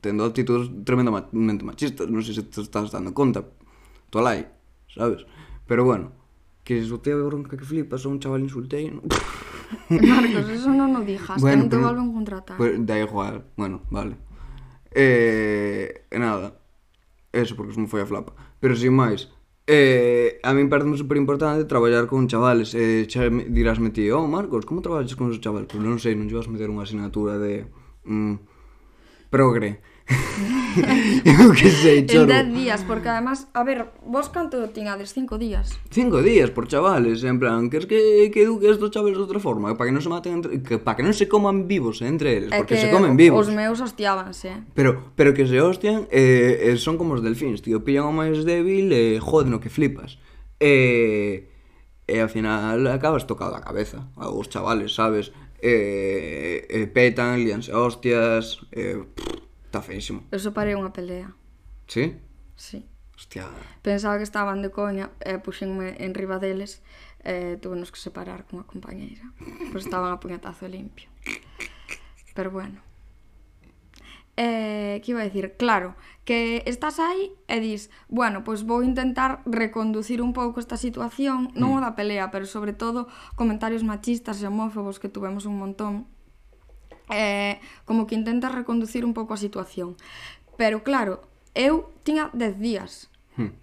tendo 0.00 0.24
actitudes 0.24 0.68
tremendamente 0.84 1.62
machistas. 1.62 2.10
Non 2.10 2.26
sei 2.26 2.34
se 2.34 2.42
te 2.42 2.58
estás 2.58 2.90
dando 2.90 3.14
conta. 3.14 3.46
Tolai, 4.10 4.50
sabes? 4.90 5.22
Pero 5.70 5.86
bueno, 5.86 6.10
que 6.66 6.82
soltei 6.82 7.14
a 7.14 7.22
bronca 7.22 7.54
que 7.54 7.62
flipas, 7.62 8.02
a 8.02 8.10
un 8.10 8.18
chaval 8.18 8.42
insultei. 8.42 8.90
¿no? 8.90 9.06
Marcos, 10.10 10.50
eso 10.50 10.74
non 10.74 10.98
o 10.98 11.06
dijas, 11.06 11.38
bueno, 11.38 11.70
que 11.70 11.70
non 11.70 11.70
te 11.70 11.78
volven 11.78 12.10
contratar. 12.10 12.58
Pues, 12.58 12.74
da 12.82 12.98
igual, 12.98 13.46
bueno, 13.54 13.86
vale. 13.86 14.18
Eh, 14.90 16.10
nada, 16.18 16.58
eso 17.30 17.54
porque 17.54 17.74
se 17.74 17.80
me 17.80 17.86
foi 17.86 18.02
a 18.02 18.10
flapa. 18.10 18.34
Pero 18.58 18.74
sin 18.74 18.90
máis, 18.90 19.30
Eh, 19.72 20.40
a 20.42 20.50
min 20.50 20.66
parece 20.66 20.98
super 20.98 21.14
importante 21.14 21.62
traballar 21.62 22.10
con 22.10 22.26
chavales 22.26 22.74
eh, 22.74 23.06
xa 23.06 23.30
dirásme 23.30 23.94
ti, 23.94 24.10
oh 24.10 24.26
Marcos, 24.26 24.66
como 24.66 24.82
traballas 24.82 25.14
con 25.14 25.30
os 25.30 25.38
chavales? 25.38 25.70
Pois 25.70 25.78
non 25.78 26.02
sei, 26.02 26.18
non 26.18 26.26
llevas 26.26 26.50
meter 26.50 26.66
unha 26.66 26.82
asignatura 26.82 27.38
de 27.38 27.70
mm, 28.02 28.34
progre 29.30 29.78
eu 31.24 31.52
que 31.52 31.70
sei, 31.70 32.06
choro. 32.06 32.30
En 32.30 32.52
10 32.52 32.58
días, 32.58 32.80
porque 32.84 33.08
además, 33.08 33.48
a 33.54 33.62
ver, 33.64 33.90
vos 34.06 34.28
canto 34.28 34.58
tiñades 34.70 35.14
5 35.14 35.38
días? 35.38 35.78
5 35.90 36.22
días 36.22 36.50
por 36.50 36.68
chavales, 36.68 37.22
en 37.24 37.38
plan, 37.38 37.70
que 37.70 37.78
es 37.78 37.86
que 37.86 38.30
que 38.32 38.42
eduque 38.42 38.66
dos 38.74 38.90
chavales 38.90 39.16
de 39.18 39.22
outra 39.22 39.40
forma, 39.40 39.74
para 39.78 39.90
que 39.90 39.94
non 39.94 40.02
se 40.02 40.10
maten 40.10 40.42
entre, 40.42 40.62
que 40.62 40.78
para 40.78 40.98
que 40.98 41.06
non 41.06 41.14
se 41.14 41.26
coman 41.26 41.66
vivos 41.66 42.02
eh, 42.02 42.10
entre 42.10 42.38
eles, 42.38 42.50
porque 42.50 42.78
se 42.78 42.90
comen 42.90 43.14
vivos. 43.14 43.46
Os 43.46 43.54
meus 43.54 43.78
hostiábanse. 43.78 44.66
Pero 44.74 45.14
pero 45.14 45.34
que 45.34 45.46
se 45.46 45.58
hostian 45.62 46.06
eh, 46.10 46.70
eh 46.70 46.76
son 46.78 46.98
como 46.98 47.14
os 47.18 47.22
delfins, 47.22 47.62
tío, 47.62 47.82
pillan 47.82 48.06
o 48.06 48.14
máis 48.14 48.42
débil 48.42 48.90
e 48.90 49.16
eh, 49.16 49.22
joden 49.22 49.54
o 49.54 49.62
que 49.62 49.70
flipas. 49.70 50.18
Eh 50.58 51.50
e 52.10 52.18
ao 52.18 52.26
final 52.26 52.90
acabas 52.90 53.22
tocado 53.22 53.54
a 53.54 53.62
cabeza 53.62 54.10
aos 54.18 54.50
chavales, 54.50 54.94
sabes? 54.98 55.30
Eh, 55.62 56.66
eh 56.66 56.86
petan, 56.90 57.38
lianse 57.46 57.70
hostias, 57.70 58.66
eh 58.74 58.98
pff, 58.98 59.29
Está 59.70 59.82
feísimo. 59.86 60.26
Eu 60.34 60.42
separei 60.42 60.74
unha 60.74 60.90
pelea. 60.90 61.30
Sí? 61.86 62.18
Sí. 62.58 62.82
Hostia. 63.14 63.46
Pensaba 63.86 64.18
que 64.18 64.26
estaban 64.26 64.66
de 64.66 64.74
coña 64.74 65.14
e 65.22 65.38
puxenme 65.38 65.94
en 66.02 66.10
riba 66.10 66.42
deles 66.42 66.82
e 67.22 67.54
eh, 67.54 67.54
tuvenos 67.54 67.94
que 67.94 68.02
separar 68.02 68.50
con 68.50 68.58
a 68.58 68.66
compañeira. 68.66 69.30
Pois 69.70 69.86
estaban 69.86 70.10
a 70.10 70.18
puñetazo 70.18 70.66
limpio. 70.66 71.06
Pero 72.34 72.50
bueno. 72.50 72.82
Eh, 74.34 74.98
que 75.06 75.14
iba 75.14 75.22
a 75.22 75.28
decir, 75.30 75.54
claro, 75.54 75.94
que 76.26 76.66
estás 76.66 76.98
aí 76.98 77.30
e 77.46 77.62
dis, 77.62 77.94
bueno, 78.10 78.42
pois 78.42 78.66
vou 78.66 78.82
intentar 78.82 79.38
reconducir 79.46 80.18
un 80.18 80.34
pouco 80.34 80.58
esta 80.58 80.74
situación, 80.74 81.54
non 81.54 81.70
mm. 81.70 81.78
o 81.78 81.82
da 81.86 81.94
pelea, 81.94 82.34
pero 82.34 82.42
sobre 82.42 82.74
todo 82.74 83.06
comentarios 83.38 83.86
machistas 83.86 84.42
e 84.42 84.50
homófobos 84.50 84.98
que 84.98 85.06
tuvemos 85.06 85.46
un 85.46 85.62
montón 85.62 86.10
eh, 87.10 87.60
como 87.84 88.06
que 88.06 88.14
intenta 88.14 88.48
reconducir 88.48 89.04
un 89.04 89.14
pouco 89.14 89.34
a 89.34 89.42
situación. 89.42 89.98
Pero 90.56 90.82
claro, 90.82 91.26
eu 91.54 91.90
tiña 92.02 92.30
10 92.32 92.58
días. 92.58 93.10
Hmm. 93.36 93.54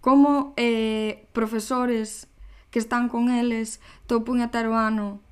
Como 0.00 0.54
eh, 0.56 1.26
profesores 1.32 2.26
que 2.70 2.78
están 2.82 3.08
con 3.08 3.30
eles 3.30 3.78
todo 4.06 4.26
puñetero 4.26 4.74
ano 4.74 5.22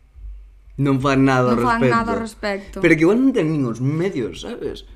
non 0.81 0.97
fan 1.05 1.29
nada 1.29 1.53
non 1.53 1.63
ao 1.63 1.77
respecto. 1.77 1.93
nada 1.93 2.13
respecto. 2.17 2.77
Pero 2.81 2.93
que 2.97 3.05
igual 3.05 3.19
non 3.21 3.31
ten 3.37 3.53
nin 3.53 3.69
os 3.69 3.79
medios, 3.83 4.43
sabes? 4.47 4.89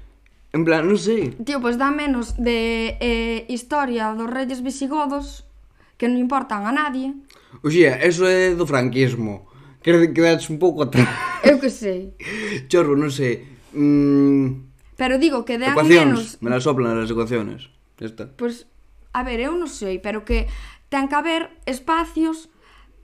En 0.57 0.65
plan, 0.65 0.89
non 0.89 0.97
sei. 0.97 1.37
Tío, 1.45 1.61
pois 1.61 1.77
pues 1.77 1.83
dá 1.83 1.93
menos 1.93 2.33
de 2.41 2.97
eh, 2.97 3.45
historia 3.53 4.17
dos 4.17 4.31
reyes 4.31 4.65
visigodos 4.65 5.45
que 6.01 6.09
non 6.09 6.17
importan 6.17 6.65
a 6.65 6.73
nadie. 6.73 7.13
Oxía, 7.61 8.01
eso 8.01 8.25
é 8.25 8.57
do 8.57 8.65
franquismo. 8.65 9.53
Quero 9.87 10.01
que 10.03 10.11
quedas 10.13 10.51
un 10.51 10.59
pouco 10.59 10.83
atrás. 10.83 11.07
Eu 11.47 11.63
que 11.63 11.71
sei. 11.71 12.19
Chorro, 12.67 12.99
non 12.99 13.15
sei. 13.15 13.47
Mm... 13.71 14.67
Pero 14.99 15.15
digo 15.23 15.47
que 15.47 15.63
dean 15.63 15.79
ecuacións, 15.79 16.43
menos... 16.43 16.43
me 16.43 16.51
las 16.51 16.67
soplan 16.67 16.99
as 16.99 17.07
ecuaciones. 17.07 17.71
Ya 18.03 18.11
está. 18.11 18.27
Pois, 18.35 18.67
pues, 18.67 18.75
a 19.15 19.23
ver, 19.23 19.39
eu 19.39 19.55
non 19.55 19.71
sei, 19.71 20.03
pero 20.03 20.27
que 20.27 20.51
ten 20.91 21.07
que 21.07 21.15
haber 21.15 21.55
espacios 21.71 22.51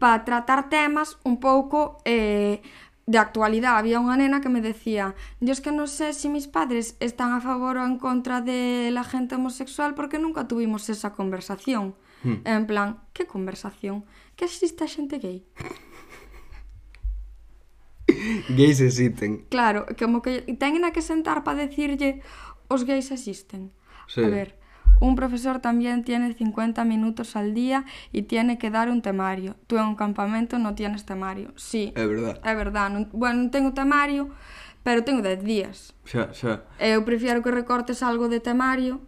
para 0.03 0.27
tratar 0.27 0.67
temas 0.75 1.23
un 1.23 1.39
pouco 1.39 2.03
eh, 2.03 2.67
de 3.07 3.19
actualidade. 3.23 3.79
Había 3.79 4.03
unha 4.03 4.19
nena 4.19 4.43
que 4.43 4.51
me 4.51 4.59
decía, 4.59 5.15
yo 5.39 5.55
es 5.55 5.63
que 5.63 5.71
non 5.71 5.87
sé 5.87 6.11
si 6.11 6.27
mis 6.27 6.51
padres 6.51 6.99
están 6.99 7.31
a 7.31 7.39
favor 7.39 7.79
ou 7.79 7.87
en 7.87 7.95
contra 8.03 8.43
de 8.43 8.91
la 8.91 9.07
gente 9.07 9.39
homosexual 9.39 9.95
porque 9.95 10.19
nunca 10.19 10.51
tuvimos 10.51 10.91
esa 10.91 11.15
conversación. 11.15 11.95
Hmm. 12.27 12.43
En 12.43 12.67
plan, 12.67 13.07
que 13.15 13.31
conversación? 13.31 14.03
Que 14.35 14.51
existe 14.51 14.83
a 14.83 14.91
xente 14.91 15.23
gay? 15.23 15.47
gays 18.57 18.81
existen. 18.81 19.45
Claro, 19.49 19.87
como 19.99 20.23
que 20.23 20.43
teñen 20.59 20.85
a 20.85 20.93
que 20.93 21.03
sentar 21.03 21.45
para 21.45 21.67
decirlle 21.67 22.21
os 22.69 22.85
gays 22.85 23.11
existen. 23.11 23.73
Sí. 24.07 24.23
A 24.25 24.29
ver, 24.29 24.59
un 25.01 25.17
profesor 25.17 25.59
también 25.59 26.05
tiene 26.05 26.33
50 26.33 26.85
minutos 26.85 27.35
al 27.37 27.55
día 27.55 27.85
y 28.13 28.23
tiene 28.23 28.59
que 28.59 28.71
dar 28.71 28.89
un 28.89 29.03
temario. 29.03 29.57
Tú 29.67 29.77
en 29.77 29.85
un 29.85 29.97
campamento 29.97 30.59
no 30.59 30.75
tienes 30.75 31.05
temario. 31.05 31.53
Sí. 31.57 31.93
É 31.97 32.07
verdad. 32.07 32.39
É 32.45 32.55
verdad. 32.55 32.89
Non, 32.91 33.11
bueno, 33.13 33.43
non 33.43 33.51
tengo 33.51 33.75
temario, 33.75 34.31
pero 34.87 35.03
tengo 35.03 35.23
10 35.23 35.43
días. 35.43 35.95
Xa, 36.07 36.31
xa. 36.31 36.63
Eu 36.79 37.03
prefiero 37.03 37.43
que 37.43 37.51
recortes 37.51 38.03
algo 38.03 38.31
de 38.31 38.39
temario 38.39 39.03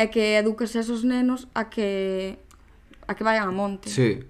e 0.00 0.10
que 0.10 0.40
eduques 0.40 0.74
esos 0.74 1.04
nenos 1.06 1.46
a 1.54 1.70
que 1.70 2.40
a 3.06 3.14
que 3.14 3.22
vayan 3.22 3.46
a 3.46 3.54
monte. 3.54 3.86
Sí. 3.86 4.26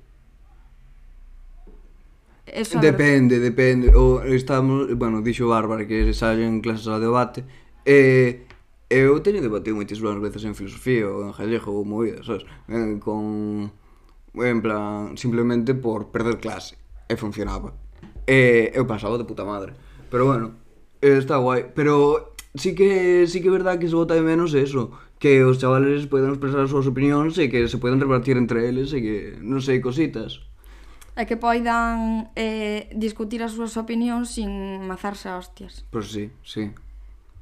Eso 2.52 2.80
depende, 2.80 3.38
depende. 3.38 3.95
O 3.95 4.23
estamos, 4.26 4.90
bueno, 4.99 5.23
dixo 5.23 5.47
Bárbara 5.47 5.87
que 5.87 6.12
se 6.12 6.61
clases 6.62 6.88
a 6.90 6.99
debate. 6.99 7.45
E 7.87 8.42
eu 8.90 9.23
teño 9.23 9.38
debatido 9.38 9.78
moitísimas 9.78 10.19
veces 10.19 10.42
en 10.42 10.59
filosofía 10.59 11.07
ou 11.07 11.23
en 11.23 11.30
galego 11.30 11.71
ou 11.71 11.87
movidas, 11.87 12.26
sabes? 12.26 12.42
En, 12.66 12.99
con 12.99 13.71
en 14.35 14.59
plan, 14.62 15.14
simplemente 15.14 15.78
por 15.78 16.11
perder 16.11 16.42
clase. 16.42 16.75
E 17.07 17.14
funcionaba. 17.14 17.71
E 18.26 18.75
eu 18.75 18.83
pasaba 18.83 19.14
de 19.14 19.26
puta 19.26 19.47
madre. 19.47 19.78
Pero 20.11 20.26
bueno, 20.26 20.59
está 20.99 21.38
guai. 21.38 21.71
Pero 21.71 22.35
sí 22.59 22.75
que 22.75 23.30
sí 23.30 23.38
que 23.38 23.49
é 23.49 23.54
verdad 23.54 23.78
que 23.78 23.87
se 23.87 23.95
bota 23.95 24.19
de 24.19 24.26
menos 24.26 24.54
eso, 24.59 24.90
que 25.23 25.47
os 25.47 25.62
chavales 25.62 26.11
poidan 26.11 26.35
expresar 26.35 26.66
as 26.66 26.71
súas 26.75 26.90
opinións 26.90 27.38
e 27.38 27.47
que 27.47 27.71
se 27.71 27.78
poidan 27.78 28.02
repartir 28.02 28.35
entre 28.35 28.66
eles 28.66 28.90
e 28.90 28.99
que, 28.99 29.16
non 29.38 29.62
sei, 29.62 29.78
cositas 29.78 30.50
e 31.19 31.26
que 31.26 31.37
poidan 31.37 32.31
eh, 32.38 32.90
discutir 32.95 33.43
as 33.43 33.55
súas 33.55 33.75
opinións 33.76 34.35
sin 34.38 34.50
mazarse 34.87 35.26
a 35.26 35.38
hostias. 35.38 35.87
Pois 35.90 36.11
sí, 36.11 36.31
sí. 36.43 36.71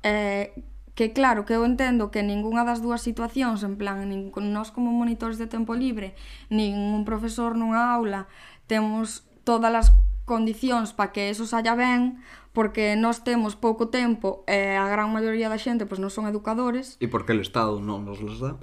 Eh, 0.03 0.53
que 0.99 1.13
claro, 1.13 1.47
que 1.47 1.55
eu 1.55 1.63
entendo 1.63 2.11
que 2.11 2.27
ningunha 2.27 2.67
das 2.67 2.83
dúas 2.83 3.07
situacións, 3.07 3.63
en 3.63 3.79
plan, 3.79 4.03
nin 4.03 4.35
nós 4.51 4.75
como 4.75 4.91
monitores 4.91 5.39
de 5.39 5.47
tempo 5.47 5.79
libre, 5.79 6.19
nin 6.51 6.75
un 6.75 7.07
profesor 7.07 7.55
nunha 7.55 7.95
aula, 7.95 8.27
temos 8.67 9.23
todas 9.47 9.71
as 9.71 9.89
condicións 10.27 10.91
para 10.91 11.15
que 11.15 11.31
eso 11.31 11.47
saia 11.47 11.79
ben, 11.79 12.19
porque 12.51 12.99
nós 12.99 13.23
temos 13.23 13.55
pouco 13.55 13.95
tempo 13.95 14.43
e 14.51 14.75
a 14.75 14.91
gran 14.91 15.15
maioría 15.15 15.47
da 15.47 15.63
xente 15.63 15.87
pois 15.87 16.03
non 16.03 16.11
son 16.11 16.27
educadores. 16.27 16.99
E 16.99 17.07
porque 17.07 17.31
o 17.31 17.39
Estado 17.39 17.79
non 17.79 18.03
nos 18.03 18.19
los 18.19 18.43
dá? 18.43 18.59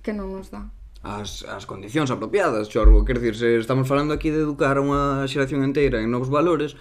Que 0.00 0.16
non 0.16 0.32
nos 0.32 0.48
dá 0.48 0.72
as, 1.06 1.46
as 1.46 1.64
condicións 1.70 2.10
apropiadas, 2.10 2.66
chorbo. 2.66 3.06
Quer 3.06 3.22
dizer, 3.22 3.34
se 3.38 3.48
estamos 3.62 3.86
falando 3.86 4.10
aquí 4.10 4.34
de 4.34 4.42
educar 4.42 4.82
unha 4.82 5.22
xeración 5.30 5.62
inteira 5.62 6.02
en 6.02 6.10
novos 6.10 6.26
valores, 6.26 6.74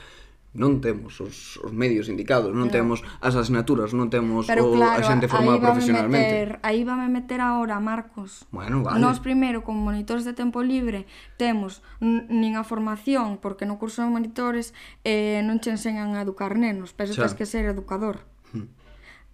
non 0.56 0.80
temos 0.80 1.20
os, 1.20 1.60
os 1.60 1.72
medios 1.76 2.08
indicados, 2.08 2.56
non 2.56 2.72
claro. 2.72 2.76
temos 2.80 2.98
as 3.20 3.36
asignaturas, 3.36 3.92
non 3.92 4.08
temos 4.08 4.48
Pero, 4.48 4.72
o, 4.72 4.80
claro, 4.80 5.04
a 5.04 5.06
xente 5.06 5.28
formada 5.28 5.60
profesionalmente. 5.60 6.32
Meter, 6.32 6.50
aí 6.64 6.88
vame 6.88 7.12
meter 7.12 7.44
agora, 7.44 7.78
Marcos. 7.84 8.48
Bueno, 8.56 8.80
vale. 8.80 8.98
Nos 9.04 9.20
primeiro, 9.20 9.68
como 9.68 9.84
monitores 9.84 10.24
de 10.24 10.32
tempo 10.32 10.64
libre, 10.64 11.06
temos 11.36 11.84
nin 12.00 12.56
a 12.56 12.64
formación, 12.64 13.38
porque 13.44 13.68
no 13.68 13.76
curso 13.76 14.02
de 14.02 14.10
monitores 14.10 14.72
eh, 15.04 15.44
non 15.44 15.60
che 15.60 15.76
enseñan 15.76 16.16
a 16.16 16.24
educar 16.24 16.56
nenos, 16.56 16.96
pero 16.96 17.12
tens 17.12 17.36
que 17.36 17.44
ser 17.44 17.68
educador. 17.68 18.24
Hmm. 18.56 18.72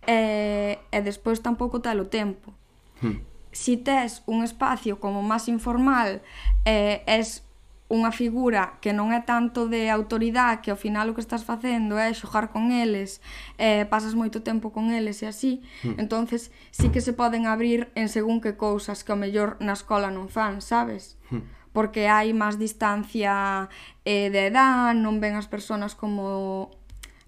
Eh, 0.10 0.81
e 0.89 1.00
despois 1.05 1.38
tampouco 1.45 1.86
tal 1.86 2.01
o 2.01 2.10
tempo. 2.10 2.57
Hmm 2.98 3.30
si 3.51 3.77
tes 3.77 4.24
un 4.25 4.43
espacio 4.43 5.00
como 5.00 5.22
máis 5.22 5.48
informal 5.48 6.24
eh, 6.65 7.03
es 7.08 7.43
unha 7.91 8.15
figura 8.15 8.79
que 8.79 8.96
non 8.96 9.12
é 9.12 9.20
tanto 9.20 9.67
de 9.67 9.91
autoridade 9.91 10.63
que 10.63 10.72
ao 10.72 10.79
final 10.79 11.12
o 11.12 11.15
que 11.15 11.24
estás 11.24 11.43
facendo 11.43 12.00
é 12.00 12.08
xogar 12.15 12.48
con 12.55 12.72
eles 12.72 13.20
eh, 13.60 13.84
pasas 13.84 14.15
moito 14.15 14.39
tempo 14.39 14.72
con 14.72 14.96
eles 14.96 15.20
e 15.20 15.27
así 15.27 15.60
mm. 15.84 16.00
entonces 16.00 16.55
sí 16.72 16.88
que 16.88 17.03
se 17.03 17.12
poden 17.12 17.51
abrir 17.51 17.91
en 18.00 18.08
según 18.08 18.39
que 18.39 18.55
cousas 18.55 19.03
que 19.03 19.12
ao 19.12 19.20
mellor 19.20 19.60
na 19.60 19.75
escola 19.75 20.08
non 20.08 20.31
fan, 20.31 20.63
sabes? 20.63 21.20
Mm 21.27 21.62
porque 21.72 22.12
hai 22.12 22.36
máis 22.36 22.60
distancia 22.60 23.67
eh, 24.03 24.27
de 24.27 24.51
edad, 24.51 24.91
non 24.91 25.24
ven 25.24 25.39
as 25.39 25.48
persoas 25.48 25.96
como 25.96 26.72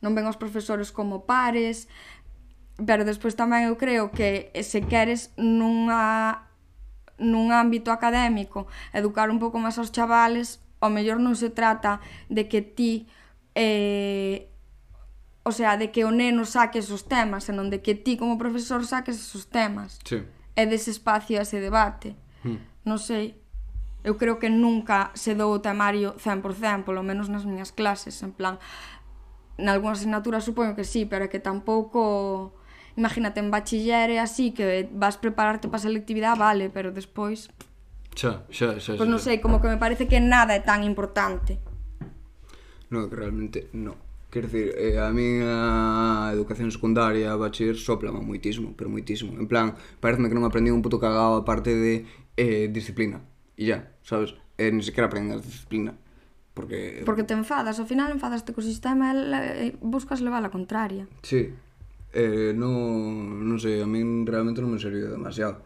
non 0.04 0.12
ven 0.12 0.28
os 0.28 0.36
profesores 0.36 0.92
como 0.92 1.24
pares, 1.24 1.88
pero 2.82 3.06
despois 3.06 3.38
tamén 3.38 3.70
eu 3.70 3.78
creo 3.78 4.10
que 4.10 4.50
se 4.66 4.82
queres 4.82 5.30
nunha 5.38 6.50
nun 7.22 7.54
ámbito 7.54 7.94
académico 7.94 8.66
educar 8.90 9.30
un 9.30 9.38
pouco 9.38 9.62
máis 9.62 9.78
aos 9.78 9.94
chavales 9.94 10.58
ao 10.82 10.90
mellor 10.90 11.22
non 11.22 11.38
se 11.38 11.54
trata 11.54 12.02
de 12.34 12.50
que 12.50 12.66
ti 12.66 13.06
eh, 13.54 14.50
o 15.44 15.52
sea, 15.52 15.76
de 15.76 15.92
que 15.92 16.08
o 16.08 16.12
neno 16.12 16.48
saque 16.48 16.82
esos 16.82 17.06
temas 17.06 17.46
senón 17.46 17.70
de 17.70 17.86
que 17.86 17.94
ti 17.94 18.18
como 18.18 18.42
profesor 18.42 18.82
saques 18.82 19.22
esos 19.22 19.46
temas 19.54 20.02
sí. 20.02 20.26
e 20.58 20.64
dese 20.66 20.90
espacio 20.90 21.38
ese 21.38 21.62
debate 21.62 22.18
hmm. 22.42 22.90
non 22.90 22.98
sei 22.98 23.38
eu 24.04 24.18
creo 24.20 24.42
que 24.42 24.50
nunca 24.50 25.14
se 25.16 25.32
dou 25.38 25.54
o 25.56 25.64
temario 25.64 26.18
100% 26.20 26.84
polo 26.84 27.06
menos 27.06 27.30
nas 27.30 27.46
miñas 27.48 27.72
clases 27.72 28.20
en 28.26 28.36
plan, 28.36 28.60
nalgúnas 29.56 30.04
asignaturas 30.04 30.44
supoño 30.44 30.76
que 30.76 30.84
sí, 30.84 31.06
pero 31.06 31.30
que 31.32 31.40
tampouco 31.40 32.52
imagínate 32.96 33.40
en 33.40 33.50
bachiller 33.50 34.10
e 34.10 34.18
así 34.20 34.52
que 34.52 34.90
vas 34.94 35.18
prepararte 35.18 35.68
para 35.68 35.82
a 35.82 35.86
selectividade, 35.86 36.40
vale, 36.40 36.70
pero 36.70 36.94
despois 36.94 37.50
Xa, 38.16 38.46
xa, 38.50 38.78
xa, 38.78 38.94
xa. 38.94 38.98
Pois 38.98 39.10
non 39.10 39.18
sei, 39.18 39.42
como 39.42 39.58
que 39.58 39.66
me 39.66 39.82
parece 39.82 40.06
que 40.06 40.22
nada 40.22 40.54
é 40.54 40.62
tan 40.62 40.86
importante. 40.86 41.58
No, 42.94 43.10
que 43.10 43.16
realmente 43.18 43.74
no. 43.74 43.98
Quer 44.30 44.50
dizer, 44.50 44.68
eh, 44.78 44.98
a 45.02 45.10
min 45.14 45.42
a 45.46 46.30
educación 46.34 46.70
secundaria, 46.70 47.34
a 47.34 47.38
bachiller, 47.38 47.78
soplama 47.78 48.22
moitísimo, 48.22 48.78
pero 48.78 48.90
moitísimo. 48.90 49.34
En 49.38 49.50
plan, 49.50 49.78
parece 49.98 50.22
que 50.30 50.38
non 50.38 50.46
aprendi 50.46 50.70
un 50.70 50.86
puto 50.86 51.02
cagado 51.02 51.42
a 51.42 51.46
parte 51.46 51.74
de 51.74 52.06
eh, 52.38 52.70
disciplina. 52.70 53.26
E 53.58 53.70
ya, 53.70 53.94
sabes? 54.06 54.38
Eh, 54.58 54.70
ni 54.70 54.86
sequera 54.86 55.10
aprendes 55.10 55.42
disciplina. 55.42 55.98
Porque... 56.54 57.02
Porque 57.02 57.26
te 57.26 57.34
enfadas, 57.34 57.82
ao 57.82 57.90
final 57.90 58.14
enfadaste 58.14 58.54
co 58.54 58.62
sistema 58.62 59.10
e 59.10 59.74
eh, 59.74 59.76
buscas 59.82 60.22
levar 60.22 60.46
a 60.46 60.54
contraria. 60.54 61.10
Sí, 61.26 61.50
eh, 62.14 62.54
non, 62.54 63.42
non 63.42 63.58
sei, 63.58 63.82
a 63.82 63.90
min 63.90 64.24
realmente 64.24 64.62
non 64.62 64.70
me 64.70 64.80
serviu 64.80 65.10
demasiado. 65.10 65.66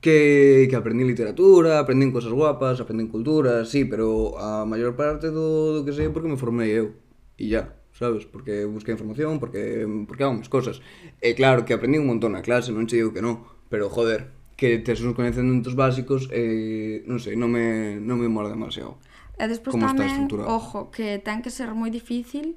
Que, 0.00 0.64
que 0.72 0.76
aprendí 0.80 1.04
literatura, 1.04 1.76
aprendí 1.76 2.08
cosas 2.08 2.32
guapas, 2.32 2.80
aprendí 2.80 3.06
cultura, 3.12 3.68
sí, 3.68 3.84
pero 3.84 4.40
a 4.40 4.64
maior 4.64 4.96
parte 4.96 5.28
do, 5.28 5.76
do 5.76 5.84
que 5.84 5.92
sei 5.92 6.08
porque 6.08 6.32
me 6.32 6.40
formei 6.40 6.72
eu, 6.72 6.96
e 7.36 7.52
ya, 7.52 7.76
sabes? 7.92 8.24
Porque 8.24 8.64
busquei 8.64 8.96
información, 8.96 9.36
porque, 9.36 9.84
porque 10.08 10.24
hago 10.24 10.40
mis 10.40 10.48
cosas. 10.48 10.80
E 11.20 11.36
claro, 11.36 11.68
que 11.68 11.76
aprendí 11.76 12.00
un 12.00 12.08
montón 12.08 12.32
na 12.32 12.40
clase, 12.40 12.72
non 12.72 12.88
che 12.88 12.96
digo 12.96 13.12
que 13.12 13.20
non, 13.20 13.44
pero 13.68 13.92
joder, 13.92 14.32
que 14.56 14.80
tes 14.80 15.04
uns 15.04 15.12
conhecementos 15.12 15.76
básicos, 15.76 16.32
eh, 16.32 17.04
non 17.04 17.20
sei, 17.20 17.36
non 17.36 17.52
me, 17.52 18.00
non 18.00 18.16
me 18.16 18.32
mola 18.32 18.48
demasiado. 18.48 18.96
E 19.36 19.44
despois 19.44 19.76
tamén, 19.76 20.28
ojo, 20.48 20.88
que 20.88 21.20
ten 21.20 21.44
que 21.44 21.52
ser 21.52 21.76
moi 21.76 21.92
difícil 21.92 22.56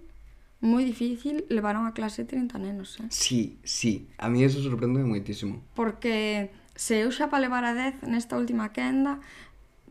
moi 0.63 0.88
difícil 0.88 1.43
levaron 1.51 1.84
a 1.84 1.91
clase 1.91 2.24
30 2.24 2.55
nenos, 2.55 2.96
eh? 3.03 3.12
Sí, 3.12 3.60
sí, 3.67 4.08
a 4.15 4.32
mí 4.32 4.48
eso 4.48 4.63
sorprende 4.63 5.03
moitísimo. 5.03 5.60
Porque 5.75 6.55
se 6.72 7.03
eu 7.03 7.12
xa 7.12 7.27
para 7.27 7.43
levar 7.43 7.67
a 7.67 7.75
10 7.75 8.08
nesta 8.08 8.39
última 8.39 8.72
quenda, 8.72 9.20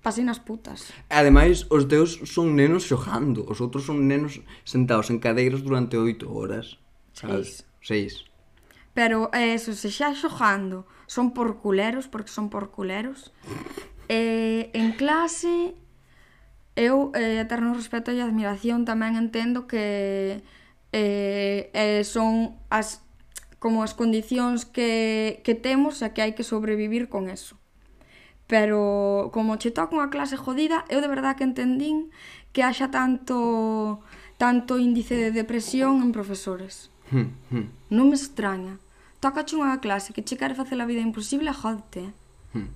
pasei 0.01 0.25
nas 0.25 0.41
putas. 0.41 0.89
Ademais, 1.13 1.69
os 1.69 1.85
teus 1.85 2.25
son 2.25 2.57
nenos 2.57 2.89
xojando, 2.89 3.45
os 3.45 3.61
outros 3.61 3.85
son 3.85 4.09
nenos 4.09 4.41
sentados 4.65 5.13
en 5.13 5.21
cadeiras 5.21 5.61
durante 5.61 6.01
8 6.01 6.25
horas. 6.33 6.81
Seis. 7.13 7.69
Seis. 7.85 8.25
Pero 8.97 9.29
eh, 9.37 9.53
eso, 9.53 9.77
se 9.77 9.93
xa 9.93 10.17
xojando, 10.17 10.89
son 11.05 11.37
por 11.37 11.61
culeros, 11.61 12.09
porque 12.09 12.33
son 12.33 12.49
por 12.49 12.73
culeros. 12.73 13.33
Eh, 14.09 14.73
en 14.73 14.97
clase, 14.97 15.77
eu 16.77 17.13
eh, 17.13 17.45
eterno 17.45 17.77
respeto 17.77 18.09
e 18.09 18.25
admiración 18.25 18.89
tamén 18.89 19.21
entendo 19.21 19.69
que 19.69 20.41
eh, 20.93 21.73
eh, 21.73 22.05
son 22.05 22.57
as 22.69 23.01
como 23.63 23.87
as 23.87 23.95
condicións 23.95 24.67
que, 24.67 25.39
que 25.47 25.55
temos 25.55 26.03
a 26.03 26.11
que 26.11 26.21
hai 26.21 26.35
que 26.35 26.43
sobrevivir 26.43 27.07
con 27.07 27.31
eso. 27.31 27.55
Pero 28.51 29.31
como 29.31 29.55
che 29.57 29.71
toca 29.71 29.95
unha 29.95 30.11
clase 30.11 30.35
jodida, 30.35 30.83
eu 30.91 30.99
de 30.99 31.07
verdad 31.07 31.39
que 31.39 31.47
entendín 31.47 32.11
que 32.51 32.67
haxa 32.67 32.91
tanto 32.91 34.03
tanto 34.37 34.83
índice 34.83 35.15
de 35.15 35.31
depresión 35.31 36.03
en 36.03 36.11
profesores. 36.11 36.91
Hmm, 37.15 37.31
hmm. 37.55 37.95
non 37.95 38.11
me 38.11 38.19
extraña. 38.19 38.83
Toca 39.23 39.47
unha 39.55 39.79
clase 39.79 40.11
que 40.11 40.27
che 40.27 40.35
quere 40.35 40.59
facer 40.59 40.83
a 40.83 40.89
vida 40.91 40.99
imposible, 40.99 41.55
jodte. 41.55 42.11
Eh. 42.11 42.59
Hmm. 42.59 42.71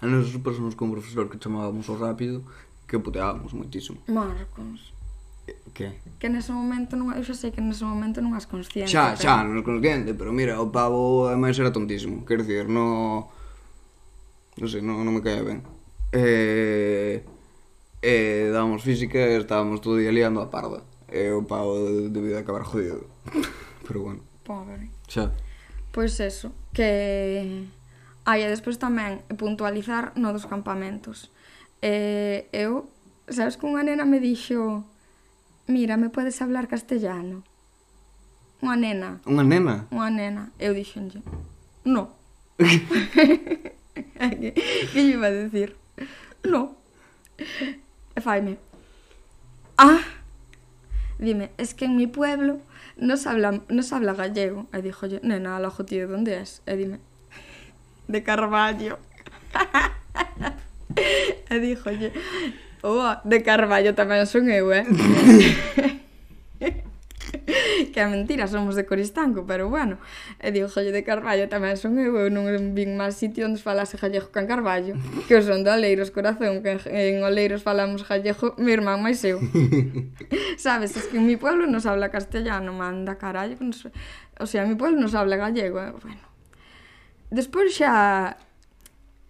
a 0.00 0.06
nosos 0.06 0.36
pasamos 0.44 0.76
con 0.76 0.92
un 0.92 1.00
profesor 1.00 1.32
que 1.32 1.40
chamábamos 1.40 1.88
o 1.88 1.96
rápido, 1.96 2.44
que 2.84 3.00
puteábamos 3.00 3.56
moitísimo. 3.56 3.98
Marcos. 4.06 4.97
Que? 5.74 5.98
Que 6.18 6.28
nese 6.28 6.52
momento 6.52 6.96
non, 6.96 7.12
eu 7.12 7.22
xa 7.22 7.34
sei 7.34 7.50
que 7.50 7.60
nese 7.60 7.84
momento 7.84 8.22
non 8.24 8.34
as 8.34 8.48
consciente. 8.48 8.90
Xa, 8.90 9.14
pero... 9.14 9.22
xa, 9.22 9.34
non 9.44 9.58
as 9.58 9.66
consciente, 9.66 10.14
pero 10.14 10.30
mira, 10.32 10.58
o 10.62 10.70
pavo 10.72 11.28
ademais 11.28 11.58
era 11.58 11.74
tontísimo, 11.74 12.24
quer 12.24 12.42
dicir, 12.46 12.66
no 12.70 13.28
non 14.58 14.66
sei, 14.66 14.82
non, 14.82 15.06
non 15.06 15.14
me 15.14 15.22
caía 15.22 15.46
ben. 15.46 15.62
Eh, 16.10 17.22
eh, 18.02 18.50
dábamos 18.50 18.82
física 18.82 19.18
e 19.18 19.38
estábamos 19.38 19.78
todo 19.78 20.02
día 20.02 20.10
liando 20.10 20.42
a 20.42 20.50
parda. 20.50 20.82
E 21.06 21.30
o 21.30 21.46
pavo 21.46 21.78
debía 22.10 22.38
de 22.38 22.42
acabar 22.42 22.66
jodido. 22.66 23.06
pero 23.86 24.02
bueno. 24.02 24.20
Pobre. 24.42 24.90
Xa. 25.06 25.30
Pois 25.94 26.18
eso, 26.20 26.52
que... 26.74 27.64
Ai, 28.28 28.44
e 28.44 28.48
despois 28.50 28.76
tamén 28.76 29.24
puntualizar 29.40 30.12
no 30.20 30.34
dos 30.36 30.44
campamentos. 30.44 31.32
Eh, 31.80 32.50
eu, 32.52 32.90
sabes 33.30 33.56
que 33.56 33.64
unha 33.64 33.86
nena 33.86 34.04
me 34.04 34.20
dixo 34.20 34.84
Mira, 35.68 35.98
me 35.98 36.08
podes 36.08 36.40
hablar 36.40 36.66
castellano? 36.66 37.44
Unha 38.64 38.74
nena. 38.74 39.20
Unha 39.28 39.44
nena? 39.44 39.84
Unha 39.92 40.08
nena. 40.08 40.42
Eu 40.56 40.72
dixenlle, 40.72 41.20
no. 41.84 42.08
que, 42.56 44.50
que 44.56 44.98
lle 45.04 45.12
iba 45.12 45.28
a 45.28 45.36
decir? 45.44 45.76
No. 46.40 46.74
E 48.16 48.20
faime, 48.24 48.56
ah, 49.76 50.00
dime, 51.20 51.52
es 51.60 51.76
que 51.76 51.84
en 51.84 52.00
mi 52.00 52.08
pueblo 52.08 52.64
no 52.96 53.20
se 53.20 53.28
habla, 53.28 53.60
no 53.68 53.82
se 53.84 53.94
habla 53.94 54.16
gallego. 54.16 54.66
E 54.72 54.80
dixolle, 54.80 55.20
nena, 55.22 55.60
alojo 55.60 55.84
tío, 55.84 56.08
onde 56.08 56.40
es? 56.40 56.64
E 56.64 56.80
dime, 56.80 56.98
de 58.08 58.24
Carballo. 58.24 58.98
e 61.52 61.56
dixolle, 61.62 62.10
Oh, 62.82 63.14
de 63.24 63.42
Carballo 63.42 63.94
tamén 63.94 64.26
son 64.26 64.46
eu, 64.50 64.70
eh? 64.70 64.86
que 67.92 68.00
é 68.00 68.06
mentira, 68.06 68.46
somos 68.46 68.76
de 68.76 68.86
Coristanco, 68.86 69.44
pero 69.46 69.68
bueno. 69.68 69.98
E 70.38 70.50
digo, 70.52 70.68
Jollo 70.68 70.92
de 70.92 71.02
Carballo 71.02 71.48
tamén 71.48 71.74
son 71.74 71.98
eu, 71.98 72.14
eu 72.14 72.30
non 72.30 72.46
vin 72.74 72.94
máis 72.94 73.18
sitio 73.18 73.50
onde 73.50 73.58
falase 73.58 73.98
gallego 73.98 74.30
can 74.30 74.46
Carballo, 74.46 74.94
que 75.26 75.34
eu 75.34 75.42
son 75.42 75.66
de 75.66 75.70
Oleiros, 75.74 76.14
corazón, 76.14 76.62
que 76.62 76.78
en 76.86 77.24
Oleiros 77.26 77.66
falamos 77.66 78.06
gallego, 78.06 78.54
mi 78.62 78.70
irmán 78.70 79.02
máis 79.02 79.22
eu. 79.26 79.42
Sabes, 80.56 80.94
es 80.94 81.10
que 81.10 81.18
en 81.18 81.26
mi 81.26 81.34
pueblo 81.34 81.66
nos 81.66 81.86
habla 81.86 82.14
castellano, 82.14 82.72
manda 82.72 83.18
carallo, 83.18 83.58
que 83.58 83.64
nos... 83.64 83.82
o 84.38 84.46
sea, 84.46 84.62
en 84.62 84.70
mi 84.70 84.76
pueblo 84.78 85.00
nos 85.00 85.14
habla 85.18 85.36
gallego, 85.36 85.82
eh? 85.82 85.92
bueno. 85.98 86.22
Despois 87.28 87.74
xa 87.74 88.38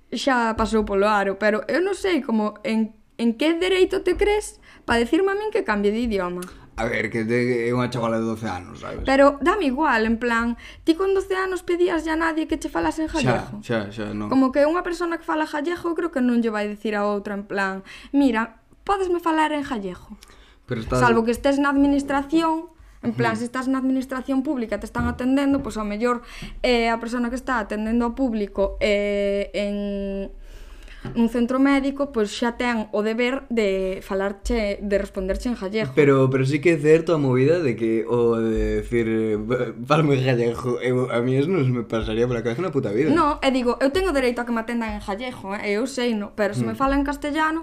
xa 0.08 0.56
pasou 0.56 0.88
polo 0.88 1.04
aro, 1.04 1.36
pero 1.36 1.64
eu 1.68 1.84
non 1.84 1.92
sei 1.92 2.24
como 2.24 2.56
en 2.64 2.97
en 3.18 3.34
que 3.34 3.54
dereito 3.54 4.02
te 4.02 4.16
crees 4.16 4.60
para 4.86 4.98
decirme 5.02 5.32
a 5.32 5.34
min 5.34 5.50
que 5.50 5.66
cambie 5.66 5.90
de 5.90 6.00
idioma? 6.06 6.40
A 6.78 6.84
ver, 6.86 7.10
que 7.10 7.26
te, 7.26 7.66
é 7.66 7.74
unha 7.74 7.90
chavala 7.90 8.22
de 8.22 8.26
12 8.30 8.46
anos, 8.46 8.86
sabes? 8.86 9.02
Pero 9.02 9.34
dame 9.42 9.66
igual, 9.66 10.06
en 10.06 10.14
plan, 10.22 10.54
ti 10.86 10.94
con 10.94 11.10
12 11.10 11.34
anos 11.34 11.66
pedías 11.66 12.06
ya 12.06 12.14
a 12.14 12.22
nadie 12.22 12.46
que 12.46 12.54
che 12.54 12.70
falase 12.70 13.02
en 13.02 13.10
gallego. 13.10 13.58
Xa, 13.66 13.90
xa, 13.90 14.06
xa, 14.06 14.14
non. 14.14 14.30
Como 14.30 14.54
que 14.54 14.62
unha 14.62 14.86
persona 14.86 15.18
que 15.18 15.26
fala 15.26 15.42
gallego 15.42 15.98
creo 15.98 16.14
que 16.14 16.22
non 16.22 16.38
lle 16.38 16.54
vai 16.54 16.70
dicir 16.70 16.94
a 16.94 17.02
outra 17.02 17.34
en 17.34 17.50
plan, 17.50 17.82
mira, 18.14 18.62
podesme 18.86 19.18
falar 19.18 19.50
en 19.50 19.66
gallego. 19.66 20.14
Pero 20.70 20.78
estás... 20.86 21.02
Salvo 21.02 21.26
que 21.26 21.34
estés 21.34 21.58
na 21.58 21.74
administración, 21.74 22.70
En 22.98 23.14
plan, 23.14 23.36
se 23.36 23.46
estás 23.46 23.70
na 23.70 23.78
administración 23.78 24.42
pública 24.42 24.80
te 24.80 24.86
están 24.86 25.06
atendendo, 25.06 25.62
pois 25.62 25.74
pues, 25.74 25.76
ao 25.78 25.86
mellor 25.86 26.26
eh, 26.66 26.90
a 26.90 26.98
persona 26.98 27.30
que 27.30 27.38
está 27.38 27.62
atendendo 27.62 28.10
ao 28.10 28.18
público 28.18 28.74
eh, 28.82 29.54
en 29.54 30.34
nun 31.14 31.30
centro 31.30 31.62
médico, 31.62 32.10
pois 32.10 32.26
xa 32.34 32.58
ten 32.58 32.90
o 32.90 33.06
deber 33.06 33.46
de 33.54 34.02
falarche, 34.02 34.82
de 34.82 34.96
responderche 34.98 35.46
en 35.46 35.54
gallego. 35.54 35.94
Pero 35.94 36.26
pero 36.26 36.42
sí 36.42 36.58
que 36.58 36.74
é 36.74 36.78
certo 36.78 37.14
a 37.14 37.18
movida 37.22 37.62
de 37.62 37.78
que 37.78 38.02
o 38.02 38.34
de 38.34 38.82
decir 38.82 39.06
falmo 39.86 40.10
en 40.12 40.26
gallego, 40.26 40.82
eu, 40.82 41.06
a 41.06 41.22
mí 41.22 41.38
eso 41.38 41.46
non 41.46 41.62
me 41.70 41.86
pasaría 41.86 42.26
pola 42.26 42.42
cabeza 42.42 42.66
na 42.66 42.74
puta 42.74 42.90
vida. 42.90 43.14
No, 43.14 43.38
e 43.38 43.48
digo, 43.54 43.78
eu 43.78 43.94
tengo 43.94 44.10
dereito 44.10 44.42
a 44.42 44.44
que 44.44 44.50
me 44.50 44.66
atendan 44.66 44.98
en 44.98 45.02
gallego, 45.02 45.54
eh? 45.54 45.78
eu 45.78 45.86
sei, 45.86 46.18
no, 46.18 46.34
pero 46.34 46.50
se 46.52 46.66
mm. 46.66 46.68
me 46.70 46.74
fala 46.74 46.98
en 46.98 47.06
castellano, 47.06 47.62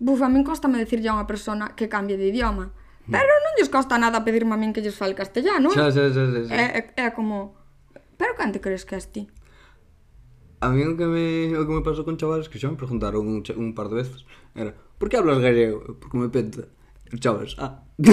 buf, 0.00 0.24
a 0.24 0.32
min 0.32 0.40
costame 0.40 0.80
dicirlle 0.80 1.12
a 1.12 1.16
unha 1.20 1.28
persona 1.28 1.76
que 1.76 1.92
cambie 1.92 2.16
de 2.16 2.32
idioma. 2.32 2.72
Pero 3.02 3.34
non 3.42 3.52
lles 3.58 3.66
costa 3.66 3.98
nada 3.98 4.22
pedirme 4.22 4.54
a 4.54 4.58
min 4.60 4.72
que 4.72 4.80
lles 4.80 4.96
fale 4.96 5.12
castellano. 5.12 5.68
Xa, 5.74 5.90
xa, 5.90 6.08
xa, 6.08 6.24
xa. 6.46 6.54
É, 6.54 6.64
é, 6.96 7.10
é 7.10 7.10
como... 7.10 7.58
Pero 8.14 8.38
cante 8.38 8.62
crees 8.62 8.86
que 8.86 8.94
és 8.94 9.10
ti? 9.10 9.26
A 10.62 10.70
mí 10.70 10.86
o 10.86 10.96
que 10.96 11.10
me, 11.10 11.58
o 11.58 11.66
que 11.66 11.74
me 11.74 11.82
pasou 11.82 12.06
con 12.06 12.14
chavales 12.14 12.46
que 12.46 12.54
xa 12.54 12.70
me 12.70 12.78
preguntaron 12.78 13.26
un, 13.26 13.42
un 13.42 13.74
par 13.74 13.90
de 13.90 13.98
veces 13.98 14.22
era, 14.54 14.70
por 14.94 15.10
que 15.10 15.18
hablas 15.18 15.42
gallego? 15.42 15.82
Porque 15.98 16.14
me 16.14 16.30
penta. 16.30 16.70
Chavales, 17.18 17.58
ah. 17.58 17.82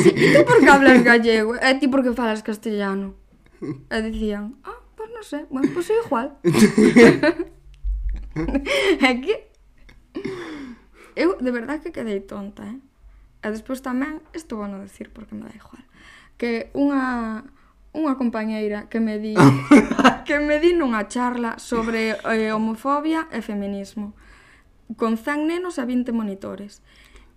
sí, 0.00 0.08
e 0.16 0.32
tú 0.32 0.40
por 0.48 0.64
que 0.64 0.72
hablas 0.72 1.04
gallego? 1.04 1.52
E 1.60 1.68
ti 1.76 1.92
por 1.92 2.00
que 2.00 2.16
falas 2.16 2.40
castellano? 2.40 3.12
Eh, 3.92 4.00
e 4.00 4.08
dicían, 4.08 4.56
ah, 4.64 4.80
pois 4.96 4.96
pues 4.96 5.08
non 5.12 5.24
sei, 5.26 5.44
bueno, 5.52 5.68
pois 5.76 5.84
pues 5.84 5.92
é 5.92 5.96
igual. 6.00 6.28
é 9.04 9.10
que... 9.20 9.34
Eu 11.12 11.36
de 11.36 11.50
verdad 11.52 11.76
que 11.82 11.92
quedei 11.92 12.24
tonta, 12.24 12.64
eh? 12.64 12.80
E 13.44 13.46
despois 13.52 13.84
tamén, 13.84 14.24
isto 14.32 14.56
non 14.56 14.80
decir 14.80 15.12
porque 15.12 15.36
me 15.36 15.44
da 15.44 15.52
igual, 15.52 15.84
que 16.40 16.72
unha 16.72 17.44
unha 17.98 18.14
compañeira 18.14 18.86
que 18.86 19.02
me 19.02 19.18
di 19.18 19.34
que 20.28 20.38
me 20.38 20.62
di 20.62 20.72
nunha 20.72 21.10
charla 21.10 21.58
sobre 21.58 22.14
eh, 22.22 22.54
homofobia 22.54 23.26
e 23.34 23.42
feminismo 23.42 24.14
con 24.96 25.18
100 25.18 25.46
nenos 25.46 25.78
a 25.78 25.84
20 25.84 26.12
monitores. 26.12 26.80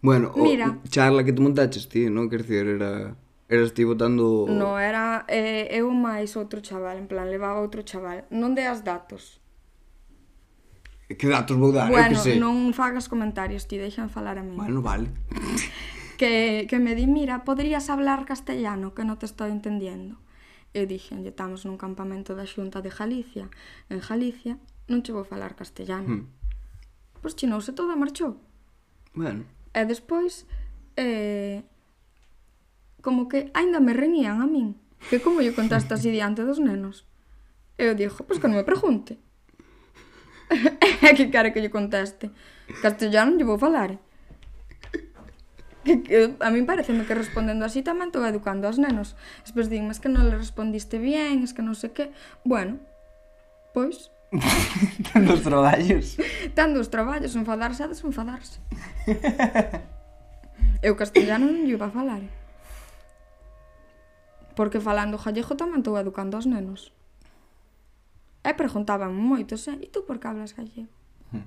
Bueno, 0.02 0.32
Mira, 0.36 0.80
o 0.84 0.88
charla 0.88 1.24
que 1.24 1.34
te 1.34 1.42
montaches 1.42 1.90
ti, 1.90 2.10
non? 2.10 2.30
Quer 2.30 2.42
dizer, 2.48 2.66
era 2.66 3.18
eras 3.52 3.74
ti 3.76 3.84
votando 3.84 4.48
No, 4.48 4.80
era 4.80 5.26
eh, 5.28 5.68
eu 5.76 5.92
máis 5.92 6.34
outro 6.40 6.64
chaval, 6.64 6.98
en 6.98 7.08
plan, 7.12 7.28
levaba 7.28 7.60
outro 7.60 7.84
chaval. 7.84 8.24
Non 8.32 8.56
deas 8.56 8.82
datos. 8.82 9.44
Que 11.12 11.28
datos 11.28 11.60
vou 11.60 11.76
dar? 11.76 11.92
Bueno, 11.92 12.16
que 12.24 12.34
sei. 12.34 12.40
non 12.40 12.72
fagas 12.72 13.12
comentarios, 13.12 13.68
ti 13.68 13.76
deixan 13.76 14.08
falar 14.08 14.40
a 14.40 14.44
mí. 14.48 14.56
Bueno, 14.56 14.80
vale. 14.80 15.12
que, 16.22 16.66
que 16.72 16.80
me 16.80 16.96
di, 16.96 17.06
mira, 17.06 17.44
poderías 17.44 17.92
hablar 17.92 18.24
castellano, 18.24 18.96
que 18.96 19.04
non 19.04 19.20
te 19.20 19.28
estou 19.28 19.52
entendiendo 19.52 20.18
e 20.72 20.88
dixen, 20.88 21.28
estamos 21.28 21.68
nun 21.68 21.76
campamento 21.76 22.32
da 22.32 22.48
Xunta 22.48 22.80
de 22.80 22.92
Galicia, 22.92 23.52
en 23.92 24.00
Galicia, 24.00 24.56
non 24.88 25.04
che 25.04 25.12
vou 25.12 25.28
falar 25.28 25.56
castellano. 25.56 26.08
Hmm. 26.08 26.26
Pois 27.20 27.36
chinouse 27.36 27.76
toda, 27.76 28.00
marchou. 28.00 28.40
Bueno. 29.14 29.44
E 29.76 29.82
despois, 29.86 30.48
eh, 30.96 31.64
como 33.04 33.28
que 33.28 33.52
aínda 33.54 33.80
me 33.84 33.92
reñían 33.92 34.40
a 34.40 34.48
min, 34.48 34.80
que 35.10 35.20
como 35.20 35.44
lle 35.44 35.56
contaste 35.56 35.92
así 35.94 36.12
diante 36.12 36.48
dos 36.48 36.60
nenos. 36.60 37.04
E 37.76 37.92
eu 37.92 37.94
dixo, 37.96 38.24
pois 38.24 38.40
que 38.40 38.48
non 38.48 38.60
me 38.60 38.68
pregunte. 38.68 39.20
que 41.18 41.32
cara 41.32 41.52
que 41.52 41.60
lle 41.60 41.72
conteste. 41.72 42.32
Castellano 42.80 43.36
lle 43.36 43.48
vou 43.48 43.60
falar. 43.60 44.00
Que, 45.82 46.06
que, 46.06 46.38
a 46.38 46.50
min 46.54 46.70
pareceme 46.70 47.10
que 47.10 47.18
respondendo 47.18 47.66
así 47.66 47.82
tamén 47.82 48.14
estou 48.14 48.22
educando 48.22 48.70
aos 48.70 48.78
nenos. 48.78 49.18
Despois 49.42 49.66
din, 49.66 49.90
es 49.90 49.98
que 49.98 50.14
non 50.14 50.30
le 50.30 50.38
respondiste 50.38 51.02
bien, 51.02 51.42
es 51.42 51.58
que 51.58 51.66
non 51.66 51.74
sei 51.74 51.90
que... 51.90 52.14
Bueno, 52.46 52.78
pois... 53.74 54.14
Tan 55.12 55.26
dos 55.26 55.42
traballos. 55.42 56.22
Tan 56.58 56.78
dos 56.78 56.94
traballos, 56.94 57.34
enfadarse 57.34 57.82
a 57.84 57.92
desenfadarse. 57.92 58.62
Eu 60.86 60.98
castellano 60.98 61.46
non 61.50 61.66
lle 61.66 61.78
iba 61.78 61.90
a 61.90 61.94
falar. 61.94 62.22
Porque 64.58 64.82
falando 64.82 65.18
gallego 65.18 65.58
tamén 65.58 65.82
estou 65.82 65.98
educando 65.98 66.38
aos 66.38 66.50
nenos. 66.50 66.94
E 68.42 68.54
preguntaban 68.58 69.14
moito, 69.14 69.54
eh? 69.54 69.78
e 69.82 69.88
tú 69.90 70.06
por 70.06 70.18
que 70.18 70.26
hablas 70.30 70.58
gallego? 70.58 70.90
Hmm 71.30 71.46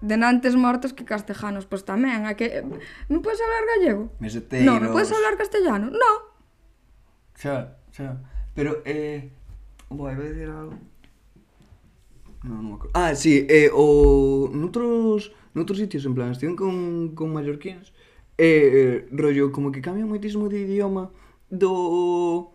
denantes 0.00 0.56
mortos 0.56 0.92
que 0.96 1.04
castellanos, 1.04 1.68
pois 1.68 1.84
tamén, 1.84 2.24
a 2.24 2.34
que 2.34 2.64
non 3.08 3.20
podes 3.20 3.40
hablar 3.40 3.64
gallego? 3.76 4.02
Meseteiros. 4.20 4.66
Non, 4.66 4.80
me 4.80 4.88
podes 4.88 5.12
hablar 5.12 5.36
castellano? 5.36 5.92
No. 5.92 6.12
Xa, 7.36 7.76
xa. 7.92 8.20
Pero 8.52 8.84
eh 8.84 9.40
Boa, 9.90 10.12
iba 10.12 10.22
a 10.22 10.28
dicir 10.28 10.48
algo. 10.48 10.74
No, 12.44 12.62
non, 12.62 12.78
non 12.78 12.90
Ah, 12.94 13.12
sí, 13.18 13.44
eh, 13.50 13.68
o 13.74 14.46
noutros 14.54 15.34
noutros 15.52 15.82
sitios 15.82 16.06
en 16.06 16.14
plan, 16.14 16.30
estive 16.30 16.54
con 16.54 17.10
con 17.18 17.34
mallorquins 17.34 17.90
eh, 18.38 19.10
rollo 19.10 19.50
como 19.50 19.74
que 19.74 19.82
cambia 19.82 20.06
moitísimo 20.06 20.46
de 20.46 20.62
idioma 20.62 21.10
do 21.50 22.54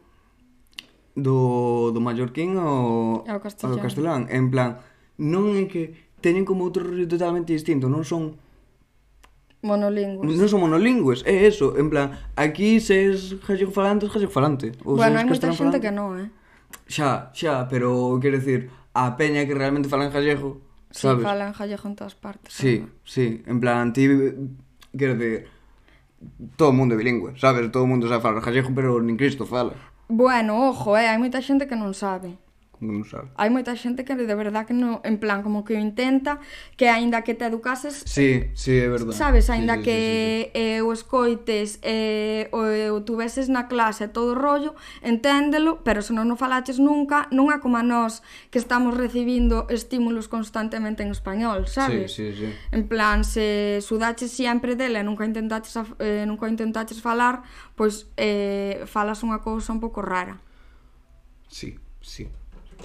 do 1.12 1.91
do 1.91 1.99
mallorquín 1.99 2.55
ao 2.55 3.27
ao. 3.27 3.36
Ao 3.36 3.84
castelán. 3.84 4.31
En 4.31 4.47
plan, 4.47 4.79
non 5.19 5.60
é 5.60 5.67
que 5.67 6.05
teñen 6.25 6.41
como 6.49 6.65
outro 6.65 6.81
rollo 6.81 7.05
totalmente 7.05 7.53
distinto, 7.53 7.85
non 7.85 8.01
son 8.01 8.33
monolingües. 9.61 10.25
Non 10.25 10.49
son 10.49 10.65
monolingües, 10.65 11.21
é 11.29 11.45
eso, 11.45 11.77
en 11.77 11.93
plan, 11.93 12.17
aquí 12.33 12.81
se 12.81 13.13
es 13.13 13.38
gallego 13.45 13.69
falante, 13.69 14.09
es 14.09 14.11
gallego 14.13 14.33
falante. 14.33 14.73
Ou 14.81 14.97
bueno, 14.97 15.21
hai 15.21 15.25
moita 15.29 15.53
xente 15.53 15.77
que 15.77 15.93
non, 15.93 16.17
eh. 16.17 16.29
Xa, 16.89 17.29
xa, 17.38 17.69
pero 17.69 18.17
quero 18.17 18.41
decir, 18.41 18.73
a 18.97 19.13
peña 19.13 19.45
que 19.45 19.53
realmente 19.53 19.85
falan 19.85 20.09
gallego, 20.09 20.61
sí, 20.89 21.05
sabes? 21.05 21.21
Sí, 21.21 21.29
falan 21.29 21.53
gallego 21.53 21.85
en 21.85 21.93
todas 21.93 22.17
partes. 22.17 22.49
Sí, 22.49 22.81
¿sabes? 22.81 22.89
sí, 23.05 23.25
en 23.45 23.57
plan, 23.61 23.93
ti 23.93 24.09
quero 24.97 25.13
decir, 25.13 25.45
todo 26.57 26.69
o 26.69 26.75
mundo 26.77 26.95
é 26.95 26.97
bilingüe, 26.97 27.38
sabes? 27.38 27.69
Todo 27.69 27.85
o 27.85 27.89
mundo 27.89 28.09
sabe 28.09 28.25
falar 28.25 28.41
gallego, 28.41 28.73
pero 28.73 28.97
nin 28.97 29.17
Cristo 29.17 29.45
fala. 29.45 29.77
Bueno, 30.09 30.69
ojo, 30.69 30.97
eh, 30.97 31.05
hai 31.09 31.17
moita 31.17 31.41
xente 31.41 31.69
que 31.69 31.77
non 31.77 31.93
sabe 31.93 32.38
non 32.83 33.07
sabe. 33.07 33.31
Hai 33.39 33.47
moita 33.47 33.71
xente 33.75 34.03
que 34.03 34.15
de 34.15 34.35
verdad 34.35 34.67
que 34.67 34.75
no, 34.75 34.99
en 35.07 35.19
plan 35.19 35.43
como 35.43 35.63
que 35.63 35.75
o 35.75 35.79
intenta, 35.79 36.39
que 36.75 36.91
aínda 36.91 37.23
que 37.23 37.33
te 37.33 37.45
educases, 37.47 38.03
Sí, 38.03 38.51
sí, 38.53 38.75
é 38.75 38.88
verdade. 38.91 39.15
Sabes, 39.15 39.49
aínda 39.49 39.79
sí, 39.79 39.79
sí, 39.79 39.85
que 39.85 39.97
sí, 39.97 40.11
sí, 40.11 40.51
sí. 40.51 40.59
eh, 40.59 40.81
o 40.81 40.91
escoites 40.91 41.79
eh, 41.81 42.49
o, 42.51 42.65
eh, 42.67 42.91
o 42.91 43.03
tuveses 43.07 43.47
na 43.47 43.67
clase 43.71 44.07
todo 44.11 44.33
o 44.33 44.39
rollo, 44.39 44.75
enténdelo, 44.99 45.83
pero 45.83 46.03
se 46.03 46.11
non 46.11 46.27
o 46.31 46.35
falaches 46.35 46.79
nunca, 46.79 47.31
non 47.31 47.51
é 47.51 47.63
como 47.63 47.79
a 47.79 47.83
nós 47.83 48.19
que 48.51 48.59
estamos 48.59 48.95
recibindo 48.95 49.67
estímulos 49.71 50.27
constantemente 50.27 51.03
en 51.03 51.11
español, 51.11 51.67
sabes? 51.71 52.11
Sí, 52.11 52.33
sí, 52.33 52.45
sí. 52.45 52.47
En 52.71 52.88
plan, 52.88 53.23
se 53.23 53.79
sudaches 53.81 54.31
sempre 54.31 54.75
dela 54.75 54.99
e 54.99 55.05
nunca 55.07 55.23
intentaches, 55.23 55.75
eh, 55.99 56.25
nunca 56.27 56.47
intentaches 56.51 56.99
falar, 56.99 57.43
pois 57.75 58.11
eh, 58.19 58.83
falas 58.85 59.23
unha 59.23 59.39
cousa 59.39 59.71
un 59.71 59.79
pouco 59.79 60.03
rara. 60.03 60.39
Sí, 61.47 61.79
sí. 62.01 62.27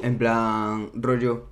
En 0.02 0.16
plan, 0.18 0.90
rollo 0.94 1.50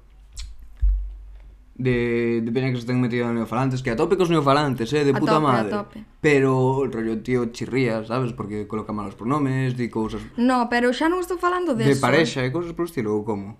de, 1.78 2.40
de 2.42 2.52
peña 2.52 2.68
que 2.68 2.76
se 2.76 2.84
estén 2.84 3.00
metido 3.00 3.30
en 3.30 3.38
neofalantes, 3.38 3.82
que 3.82 3.90
a 3.90 3.96
tope 3.96 4.18
cos 4.18 4.28
neofalantes, 4.28 4.90
eh, 4.92 5.06
de 5.06 5.14
a 5.14 5.18
puta 5.18 5.38
tope, 5.38 5.46
madre. 5.46 5.70
A 5.72 5.78
tope. 5.78 5.98
Pero 6.20 6.58
o 6.58 6.86
rollo 6.90 7.22
tío 7.22 7.54
chirría, 7.54 8.02
sabes, 8.04 8.34
porque 8.34 8.66
coloca 8.66 8.92
malos 8.92 9.14
pronomes, 9.14 9.78
di 9.78 9.86
cousas. 9.88 10.20
No, 10.36 10.66
pero 10.66 10.90
xa 10.90 11.06
non 11.06 11.22
estou 11.22 11.38
falando 11.38 11.78
de 11.78 11.86
De 11.86 11.94
eso. 11.94 12.02
parexa 12.02 12.42
e 12.42 12.50
cousas 12.50 12.74
por 12.74 12.90
estilo 12.90 13.14
ou 13.14 13.22
como? 13.22 13.56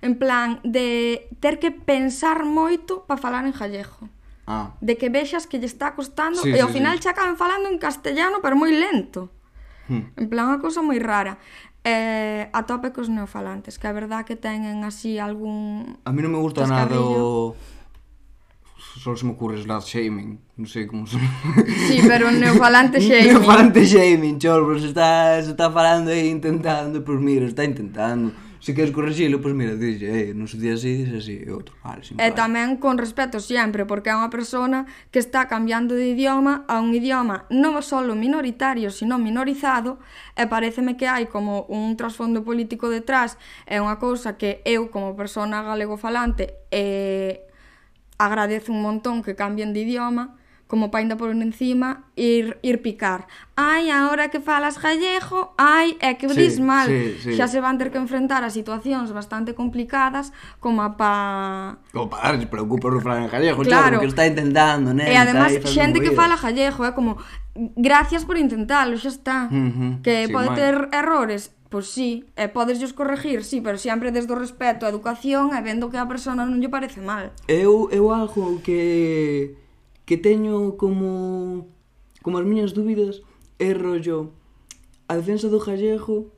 En 0.00 0.16
plan 0.16 0.60
de 0.64 1.28
ter 1.44 1.60
que 1.60 1.68
pensar 1.68 2.48
moito 2.48 3.04
para 3.04 3.20
falar 3.20 3.44
en 3.44 3.52
gallego. 3.52 4.08
Ah. 4.48 4.76
De 4.80 4.96
que 4.96 5.08
vexas 5.12 5.44
que 5.44 5.60
lle 5.60 5.68
está 5.68 5.92
costando 5.92 6.40
sí, 6.40 6.52
e 6.52 6.60
ao 6.60 6.72
sí, 6.72 6.80
final 6.80 6.96
sí. 6.96 7.08
xa 7.08 7.12
acaban 7.12 7.36
falando 7.36 7.68
en 7.68 7.76
castellano, 7.76 8.40
pero 8.40 8.56
moi 8.56 8.72
lento. 8.72 9.28
Hmm. 9.88 10.16
En 10.16 10.32
plan, 10.32 10.48
unha 10.48 10.60
cousa 10.64 10.80
moi 10.80 10.96
rara 10.96 11.36
eh, 11.84 12.48
atopa 12.52 12.90
cos 12.96 13.12
neofalantes, 13.12 13.78
que 13.78 13.86
a 13.86 13.92
verdad 13.92 14.24
que 14.24 14.36
teñen 14.40 14.82
así 14.82 15.20
algún... 15.20 16.00
A 16.08 16.10
mí 16.10 16.24
non 16.24 16.32
me 16.32 16.40
gusta 16.40 16.64
nada 16.64 16.96
o... 16.96 17.52
Só 18.94 19.12
se 19.16 19.26
me 19.26 19.36
ocurre 19.36 19.60
slut 19.60 19.84
shaming, 19.84 20.40
non 20.56 20.64
sei 20.64 20.88
como 20.88 21.04
se... 21.04 21.20
Sí, 21.86 22.00
pero 22.08 22.32
un 22.32 22.40
neofalante 22.40 23.02
shaming. 23.04 23.36
neofalante 23.36 23.84
shaming, 23.84 24.40
chor, 24.40 24.64
pero 24.64 24.80
se 24.80 24.96
está, 24.96 25.36
se 25.44 25.52
está 25.52 25.68
falando 25.68 26.08
e 26.08 26.24
intentando, 26.24 27.04
pois 27.04 27.20
pues 27.20 27.20
mira, 27.20 27.44
está 27.44 27.68
intentando 27.68 28.32
se 28.64 28.72
queres 28.72 28.92
corregilo, 28.92 29.44
pois 29.44 29.52
pues 29.52 29.60
mira, 29.60 29.76
dixe, 29.76 30.08
eh, 30.08 30.32
non 30.32 30.48
se 30.48 30.56
di 30.56 30.72
así, 30.72 31.04
dixe 31.04 31.20
así, 31.20 31.36
e 31.44 31.52
outro, 31.52 31.76
vale, 31.84 32.00
sin 32.00 32.16
E 32.16 32.32
problema. 32.32 32.32
tamén 32.32 32.68
con 32.80 32.96
respeto 32.96 33.36
sempre, 33.36 33.84
porque 33.84 34.08
é 34.08 34.16
unha 34.16 34.32
persona 34.32 34.88
que 35.12 35.20
está 35.20 35.52
cambiando 35.52 35.92
de 35.92 36.16
idioma 36.16 36.64
a 36.64 36.80
un 36.80 36.96
idioma 36.96 37.44
non 37.52 37.76
só 37.84 38.00
minoritario, 38.00 38.88
sino 38.88 39.20
minorizado, 39.20 40.00
e 40.32 40.48
pareceme 40.48 40.96
que 40.96 41.04
hai 41.04 41.28
como 41.28 41.68
un 41.68 41.92
trasfondo 42.00 42.40
político 42.40 42.88
detrás, 42.88 43.36
é 43.68 43.84
unha 43.84 44.00
cousa 44.00 44.40
que 44.40 44.64
eu 44.64 44.88
como 44.88 45.12
persona 45.12 45.60
galegofalante 45.60 46.56
eh, 46.72 47.44
agradezo 48.16 48.72
un 48.72 48.80
montón 48.80 49.20
que 49.20 49.36
cambien 49.36 49.76
de 49.76 49.84
idioma, 49.84 50.40
como 50.66 50.90
pa 50.90 50.98
ainda 50.98 51.16
por 51.16 51.30
encima, 51.30 52.04
ir, 52.16 52.58
ir 52.62 52.80
picar. 52.80 53.28
Ai, 53.54 53.90
agora 53.90 54.28
que 54.32 54.40
falas 54.40 54.80
gallego, 54.80 55.54
ai, 55.58 55.96
é 56.00 56.14
que 56.14 56.26
o 56.26 56.32
sí, 56.32 56.40
dis 56.40 56.58
mal. 56.58 56.88
Sí, 56.88 57.18
sí. 57.20 57.36
Xa 57.36 57.46
se 57.46 57.60
van 57.60 57.76
ter 57.76 57.92
que 57.92 58.00
enfrentar 58.00 58.42
a 58.42 58.50
situacións 58.50 59.12
bastante 59.12 59.54
complicadas 59.54 60.32
como 60.58 60.82
a 60.82 60.96
pa... 60.96 61.78
Como 61.92 62.08
pa 62.08 62.24
darles 62.24 62.48
preocupa 62.48 62.88
no 62.88 62.98
en 62.98 63.28
gallego, 63.28 63.62
claro, 63.62 64.00
claro 64.00 64.00
que 64.00 64.08
está 64.08 64.26
intentando, 64.26 64.96
né? 64.96 65.12
E 65.12 65.16
además, 65.16 65.52
xente 65.68 66.00
que 66.00 66.16
fala 66.16 66.40
gallego, 66.40 66.82
é 66.88 66.92
como, 66.96 67.20
gracias 67.76 68.24
por 68.24 68.40
intentalo, 68.40 68.96
xa 68.96 69.12
está. 69.12 69.38
Uh 69.52 69.54
-huh, 69.54 69.92
que 70.02 70.26
sí, 70.26 70.32
pode 70.32 70.48
mal. 70.48 70.56
ter 70.56 70.74
errores, 70.96 71.52
pois 71.68 71.92
sí, 71.92 72.24
e 72.34 72.48
podes 72.48 72.80
os 72.80 72.96
corregir, 72.96 73.44
sí, 73.44 73.60
pero 73.60 73.76
sempre 73.76 74.10
desde 74.10 74.32
o 74.32 74.38
respeto, 74.38 74.86
a 74.86 74.92
educación 74.94 75.52
e 75.52 75.60
vendo 75.60 75.90
que 75.92 76.00
a 76.00 76.06
persona 76.08 76.48
non 76.48 76.58
lle 76.62 76.72
parece 76.72 77.04
mal. 77.04 77.36
Eu, 77.46 77.92
eu 77.92 78.14
algo 78.14 78.62
que 78.64 79.62
que 80.04 80.16
teño 80.16 80.76
como 80.76 81.68
como 82.22 82.38
as 82.38 82.46
miñas 82.46 82.72
dúbidas 82.72 83.20
é 83.58 83.72
rollo 83.72 84.32
a 85.08 85.16
defensa 85.16 85.48
do 85.48 85.60
Gallego 85.60 86.32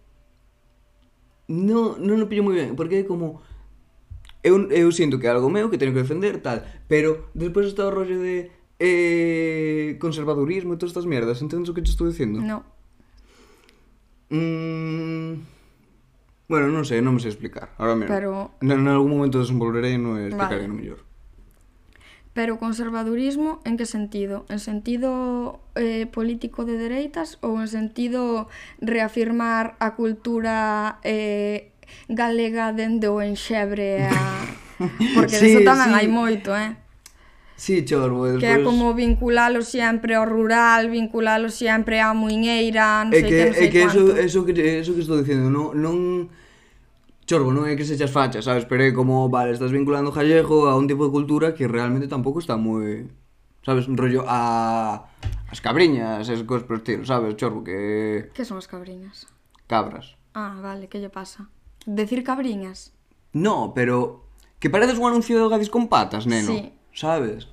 non, 1.47 1.99
non 2.03 2.19
o 2.23 2.31
pillo 2.31 2.47
moi 2.47 2.55
ben 2.55 2.75
porque 2.79 3.03
é 3.03 3.05
como 3.07 3.43
eu, 4.43 4.71
eu 4.71 4.89
sinto 4.95 5.19
que 5.19 5.27
é 5.27 5.35
algo 5.35 5.51
meu 5.51 5.71
que 5.71 5.79
teño 5.79 5.95
que 5.95 6.03
defender 6.03 6.43
tal 6.43 6.63
pero 6.87 7.31
despois 7.35 7.67
está 7.71 7.87
o 7.87 7.95
rollo 7.95 8.19
de 8.23 8.51
eh, 8.79 9.97
conservadurismo 9.99 10.75
e 10.75 10.79
todas 10.79 10.95
estas 10.95 11.09
mierdas 11.09 11.43
entendes 11.43 11.71
o 11.71 11.75
que 11.75 11.83
te 11.83 11.91
estou 11.91 12.07
dicindo? 12.07 12.43
non 12.43 12.63
mm, 14.31 15.57
Bueno, 16.47 16.71
non 16.71 16.87
sei, 16.87 17.03
non 17.03 17.19
me 17.19 17.21
sei 17.23 17.35
explicar. 17.35 17.75
Ahora 17.75 17.99
mesmo. 17.99 18.15
Pero... 18.15 18.55
En, 18.63 18.71
en 18.71 18.87
algún 18.87 19.19
momento 19.19 19.43
desenvolverei 19.43 19.99
e 19.99 20.01
non 20.01 20.15
explicarei 20.23 20.71
vale. 20.71 20.71
no 20.71 20.79
mellor. 20.79 21.01
Pero 22.37 22.61
conservadurismo 22.61 23.65
en 23.65 23.81
que 23.81 23.89
sentido? 23.89 24.45
En 24.53 24.61
sentido 24.61 25.57
eh, 25.73 26.05
político 26.05 26.69
de 26.69 26.77
dereitas 26.77 27.41
ou 27.41 27.57
en 27.57 27.65
sentido 27.65 28.53
reafirmar 28.85 29.73
a 29.81 29.97
cultura 29.97 31.01
eh, 31.01 31.73
galega 32.13 32.77
dende 32.77 33.09
o 33.09 33.25
enxebre 33.25 34.05
a... 34.05 34.13
Porque 35.17 35.41
sí, 35.41 35.49
deso 35.49 35.65
tamén 35.65 35.89
sí. 35.89 35.97
hai 35.97 36.09
moito, 36.13 36.53
eh? 36.53 36.77
Sí, 37.57 37.89
chorbo, 37.89 38.29
despois... 38.29 38.45
Que 38.45 38.53
é 38.53 38.61
pois- 38.61 38.69
como 38.69 38.93
vinculalo 38.93 39.65
sempre 39.65 40.13
ao 40.13 40.29
rural, 40.29 40.93
vinculalo 40.93 41.49
sempre 41.49 42.05
á 42.05 42.13
muiñeira, 42.13 43.01
non 43.09 43.17
sei 43.17 43.33
que, 43.33 43.33
que 43.33 43.45
non 43.49 43.57
sei 43.57 43.65
é 43.65 43.73
que 43.73 43.81
eso, 43.81 44.03
eso, 44.13 44.39
que, 44.45 44.53
eso 44.85 44.93
que 44.93 45.01
estou 45.01 45.17
dicindo, 45.25 45.49
non, 45.49 45.73
non 45.73 46.29
chorbo, 47.27 47.51
non 47.51 47.67
é 47.67 47.75
que 47.75 47.85
sechas 47.85 48.15
facha, 48.15 48.41
sabes? 48.41 48.65
Pero 48.65 48.87
é 48.87 48.95
como, 48.95 49.27
vale, 49.29 49.53
estás 49.53 49.75
vinculando 49.75 50.15
Gallego 50.15 50.71
a 50.71 50.79
un 50.79 50.87
tipo 50.87 51.05
de 51.05 51.13
cultura 51.13 51.53
que 51.53 51.67
realmente 51.67 52.07
tampouco 52.09 52.39
está 52.39 52.55
moi... 52.57 53.11
Sabes, 53.67 53.91
un 53.91 53.99
rollo 53.99 54.23
a... 54.31 55.11
As 55.51 55.59
cabriñas, 55.59 56.31
esas 56.31 56.47
cosas 56.47 56.63
por 56.71 56.79
estilo, 56.79 57.03
sabes? 57.03 57.35
Chorbo, 57.35 57.67
que... 57.67 58.31
Que 58.31 58.47
son 58.47 58.63
as 58.63 58.71
cabriñas? 58.71 59.27
Cabras. 59.67 60.15
Ah, 60.39 60.55
vale, 60.63 60.87
que 60.87 61.03
lle 61.03 61.11
pasa? 61.11 61.51
Decir 61.83 62.23
cabriñas? 62.23 62.95
No, 63.35 63.75
pero... 63.75 64.23
Que 64.63 64.71
pareces 64.71 64.97
un 64.97 65.11
anuncio 65.11 65.35
de 65.35 65.51
Gadis 65.51 65.69
con 65.69 65.91
patas, 65.91 66.31
neno. 66.31 66.55
Sí. 66.55 66.73
Sabes? 66.95 67.51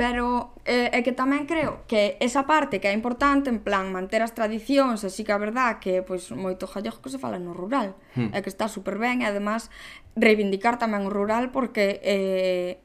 Pero 0.00 0.56
eh, 0.70 0.94
é 0.94 1.02
que 1.02 1.10
tamén 1.10 1.50
creo 1.50 1.82
que 1.90 2.14
esa 2.22 2.46
parte 2.46 2.78
que 2.78 2.86
é 2.86 2.94
importante 2.94 3.50
en 3.50 3.58
plan 3.58 3.90
manter 3.90 4.22
as 4.22 4.38
tradicións, 4.38 5.02
así 5.02 5.26
que 5.26 5.34
a 5.34 5.42
verdad 5.42 5.82
que 5.82 6.06
pois 6.06 6.30
moito 6.30 6.70
gallego 6.70 7.02
que 7.02 7.10
se 7.10 7.18
fala 7.18 7.42
no 7.42 7.50
rural, 7.50 7.98
hmm. 8.14 8.30
e 8.30 8.38
que 8.38 8.46
está 8.46 8.70
super 8.70 8.94
ben 8.94 9.18
e 9.18 9.26
además 9.26 9.66
reivindicar 10.14 10.78
tamén 10.78 11.02
o 11.02 11.10
rural 11.10 11.50
porque 11.50 11.98
eh, 12.06 12.78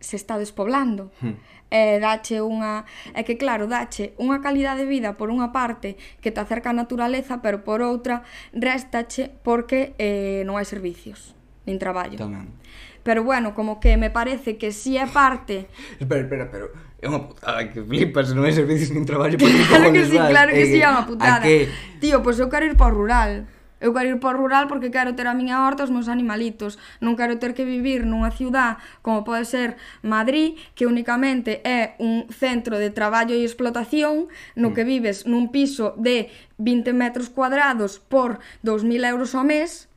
se 0.00 0.16
está 0.16 0.40
despoblando. 0.40 1.12
Hmm. 1.20 1.36
Eh, 1.68 1.98
dache 2.00 2.40
unha, 2.40 2.88
é 3.12 3.26
que 3.26 3.36
claro, 3.36 3.68
dache 3.68 4.16
unha 4.16 4.40
calidade 4.40 4.86
de 4.86 4.88
vida 4.88 5.20
por 5.20 5.28
unha 5.28 5.52
parte 5.52 6.00
que 6.24 6.32
te 6.32 6.40
acerca 6.40 6.72
á 6.72 6.74
naturaleza, 6.76 7.44
pero 7.44 7.60
por 7.60 7.84
outra 7.84 8.24
restache 8.56 9.28
porque 9.44 9.92
eh, 10.00 10.48
non 10.48 10.56
hai 10.56 10.64
servicios, 10.64 11.36
nin 11.68 11.76
traballo. 11.76 12.16
Tamén. 12.16 12.56
Pero 13.04 13.22
bueno, 13.22 13.54
como 13.54 13.78
que 13.78 13.96
me 13.96 14.10
parece 14.10 14.56
que 14.56 14.72
si 14.72 14.96
é 14.96 15.06
parte... 15.06 15.68
espera, 16.00 16.24
espera, 16.24 16.50
pero 16.50 16.72
é 16.98 17.06
unha 17.06 17.20
putada 17.20 17.68
que 17.68 17.84
flipas, 17.84 18.32
non 18.32 18.48
hai 18.48 18.56
servicios 18.56 18.90
nin 18.90 19.04
traballo 19.04 19.36
para 19.40 19.52
Claro 19.68 19.92
que 19.92 20.02
sí, 20.08 20.16
claro 20.16 20.50
que 20.50 20.64
si, 20.64 20.72
sí, 20.74 20.78
é 20.80 20.88
unha 20.88 21.04
putada. 21.04 21.44
Que... 21.44 21.68
Tío, 22.00 22.24
pois 22.24 22.40
pues 22.40 22.42
eu 22.42 22.48
quero 22.48 22.64
ir 22.64 22.74
para 22.80 22.90
o 22.90 22.96
rural. 22.96 23.44
Eu 23.84 23.92
quero 23.92 24.16
ir 24.16 24.20
para 24.24 24.32
o 24.32 24.40
rural 24.40 24.64
porque 24.66 24.88
quero 24.88 25.12
ter 25.12 25.28
a 25.28 25.36
miña 25.36 25.60
horta 25.68 25.84
os 25.84 25.92
meus 25.92 26.08
animalitos. 26.08 26.80
Non 27.04 27.20
quero 27.20 27.36
ter 27.36 27.52
que 27.52 27.68
vivir 27.68 28.08
nunha 28.08 28.32
ciudad 28.32 28.80
como 29.04 29.28
pode 29.28 29.44
ser 29.44 29.76
Madrid, 30.00 30.56
que 30.72 30.88
únicamente 30.88 31.60
é 31.68 31.92
un 32.00 32.24
centro 32.32 32.80
de 32.80 32.88
traballo 32.88 33.36
e 33.36 33.44
explotación 33.44 34.32
no 34.56 34.72
que 34.72 34.88
mm. 34.88 34.88
vives 34.88 35.16
nun 35.28 35.52
piso 35.52 35.92
de 36.00 36.32
20 36.56 36.96
metros 36.96 37.28
cuadrados 37.28 38.00
por 38.00 38.40
2.000 38.64 39.04
euros 39.04 39.36
ao 39.36 39.44
mes, 39.44 39.92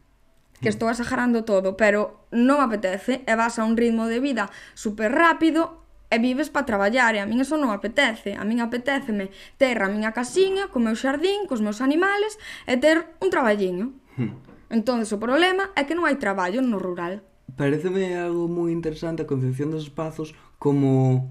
que 0.61 0.69
mm. 0.69 0.73
estou 0.73 0.89
exagerando 0.89 1.45
todo, 1.45 1.77
pero 1.77 2.27
non 2.33 2.59
me 2.59 2.65
apetece 2.65 3.21
e 3.25 3.33
vas 3.37 3.61
a 3.61 3.65
un 3.65 3.77
ritmo 3.77 4.09
de 4.09 4.17
vida 4.17 4.49
super 4.73 5.13
rápido 5.13 5.85
e 6.09 6.19
vives 6.19 6.49
para 6.49 6.65
traballar 6.65 7.15
e 7.15 7.19
a 7.19 7.27
min 7.27 7.43
eso 7.43 7.59
non 7.59 7.69
apetece. 7.69 8.39
A 8.39 8.43
min 8.47 8.63
apeteceme 8.63 9.29
ter 9.59 9.77
a 9.83 9.91
miña 9.91 10.15
casiña, 10.15 10.71
co 10.71 10.79
meu 10.79 10.95
xardín, 10.95 11.45
cos 11.45 11.59
meus 11.59 11.83
animales 11.83 12.39
e 12.65 12.79
ter 12.79 13.05
un 13.19 13.29
traballiño. 13.29 13.93
entón, 14.71 15.03
o 15.03 15.17
problema 15.19 15.69
é 15.75 15.83
que 15.85 15.95
non 15.95 16.07
hai 16.07 16.17
traballo 16.17 16.63
no 16.63 16.79
rural. 16.79 17.21
Pareceme 17.55 18.17
algo 18.17 18.49
moi 18.49 18.73
interesante 18.73 19.23
a 19.23 19.29
concepción 19.29 19.71
dos 19.71 19.87
espazos 19.87 20.33
como 20.59 21.27